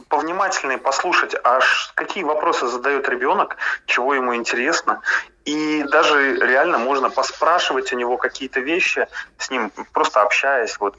повнимательнее 0.09 0.77
послушать, 0.77 1.35
аж 1.43 1.91
какие 1.95 2.23
вопросы 2.23 2.67
задает 2.67 3.07
ребенок, 3.07 3.57
чего 3.85 4.13
ему 4.13 4.35
интересно. 4.35 5.01
И 5.45 5.83
даже 5.83 6.35
реально 6.35 6.77
можно 6.77 7.09
поспрашивать 7.09 7.93
у 7.93 7.95
него 7.95 8.17
какие-то 8.17 8.59
вещи, 8.59 9.07
с 9.37 9.49
ним 9.49 9.71
просто 9.93 10.21
общаясь, 10.21 10.77
вот 10.79 10.95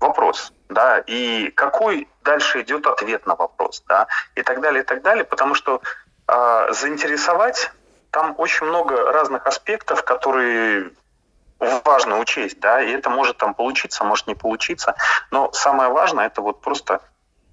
вопрос, 0.00 0.52
да, 0.68 0.98
и 0.98 1.50
какой 1.50 2.08
дальше 2.22 2.62
идет 2.62 2.86
ответ 2.86 3.26
на 3.26 3.36
вопрос, 3.36 3.82
да, 3.88 4.06
и 4.34 4.42
так 4.42 4.60
далее, 4.60 4.82
и 4.82 4.86
так 4.86 5.02
далее, 5.02 5.24
потому 5.24 5.54
что 5.54 5.80
а, 6.26 6.72
заинтересовать, 6.72 7.70
там 8.10 8.34
очень 8.38 8.66
много 8.66 9.12
разных 9.12 9.46
аспектов, 9.46 10.04
которые 10.04 10.90
важно 11.58 12.18
учесть, 12.18 12.60
да, 12.60 12.82
и 12.82 12.90
это 12.90 13.10
может 13.10 13.38
там 13.38 13.54
получиться, 13.54 14.04
может 14.04 14.26
не 14.26 14.34
получиться, 14.34 14.94
но 15.30 15.52
самое 15.52 15.90
важное 15.90 16.26
это 16.26 16.42
вот 16.42 16.60
просто 16.60 17.00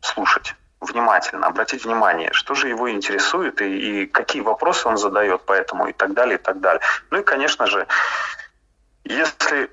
слушать 0.01 0.55
внимательно, 0.81 1.47
обратить 1.47 1.85
внимание, 1.85 2.33
что 2.33 2.55
же 2.55 2.67
его 2.67 2.91
интересует 2.91 3.61
и, 3.61 4.03
и 4.03 4.05
какие 4.07 4.41
вопросы 4.41 4.87
он 4.87 4.97
задает 4.97 5.45
по 5.45 5.53
этому 5.53 5.87
и 5.87 5.93
так 5.93 6.13
далее, 6.13 6.35
и 6.35 6.41
так 6.41 6.59
далее. 6.59 6.81
Ну 7.11 7.19
и, 7.19 7.23
конечно 7.23 7.67
же, 7.67 7.87
если 9.03 9.69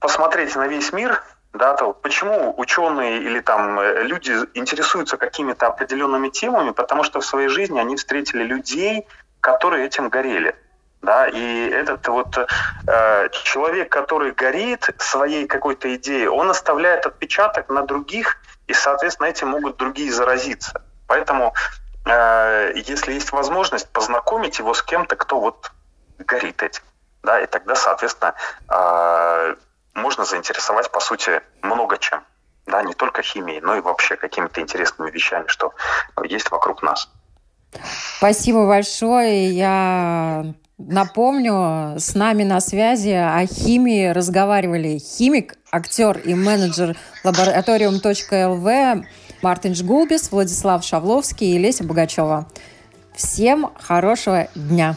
посмотреть 0.00 0.56
на 0.56 0.66
весь 0.66 0.92
мир, 0.92 1.22
да, 1.52 1.74
то 1.74 1.92
почему 1.92 2.54
ученые 2.58 3.22
или 3.22 3.40
там 3.40 3.78
э, 3.78 4.02
люди 4.02 4.32
интересуются 4.54 5.16
какими-то 5.16 5.66
определенными 5.66 6.28
темами? 6.28 6.70
Потому 6.70 7.04
что 7.04 7.20
в 7.20 7.26
своей 7.26 7.48
жизни 7.48 7.78
они 7.78 7.96
встретили 7.96 8.42
людей, 8.42 9.06
которые 9.40 9.86
этим 9.86 10.08
горели. 10.08 10.56
Да, 11.02 11.26
и 11.26 11.68
этот 11.68 12.06
вот 12.06 12.38
э, 12.38 13.28
человек, 13.42 13.90
который 13.90 14.30
горит 14.30 14.88
своей 14.98 15.48
какой-то 15.48 15.92
идеей, 15.96 16.28
он 16.28 16.48
оставляет 16.48 17.06
отпечаток 17.06 17.68
на 17.68 17.82
других, 17.82 18.36
и, 18.68 18.72
соответственно, 18.72 19.26
этим 19.26 19.48
могут 19.48 19.78
другие 19.78 20.12
заразиться. 20.12 20.80
Поэтому, 21.08 21.54
э, 22.06 22.72
если 22.76 23.14
есть 23.14 23.32
возможность, 23.32 23.88
познакомить 23.90 24.60
его 24.60 24.74
с 24.74 24.82
кем-то, 24.82 25.16
кто 25.16 25.40
вот 25.40 25.72
горит 26.18 26.62
этим. 26.62 26.84
Да, 27.24 27.40
и 27.40 27.46
тогда, 27.46 27.74
соответственно, 27.74 28.34
э, 28.68 29.56
можно 29.94 30.24
заинтересовать, 30.24 30.88
по 30.92 31.00
сути, 31.00 31.42
много 31.62 31.98
чем. 31.98 32.24
Да, 32.66 32.80
не 32.84 32.94
только 32.94 33.22
химией, 33.22 33.60
но 33.60 33.74
и 33.74 33.80
вообще 33.80 34.14
какими-то 34.14 34.60
интересными 34.60 35.10
вещами, 35.10 35.48
что 35.48 35.74
есть 36.22 36.52
вокруг 36.52 36.80
нас. 36.82 37.08
Спасибо 38.18 38.68
большое. 38.68 39.48
Я 39.48 40.44
напомню, 40.86 41.98
с 41.98 42.14
нами 42.14 42.42
на 42.44 42.60
связи 42.60 43.10
о 43.10 43.46
химии 43.46 44.08
разговаривали 44.08 44.98
химик, 44.98 45.56
актер 45.70 46.18
и 46.18 46.34
менеджер 46.34 46.96
лабораториум.лв 47.24 49.06
Мартин 49.42 49.74
Жгулбис, 49.74 50.30
Владислав 50.30 50.84
Шавловский 50.84 51.54
и 51.54 51.58
Леся 51.58 51.84
Богачева. 51.84 52.48
Всем 53.14 53.70
хорошего 53.78 54.48
дня! 54.54 54.96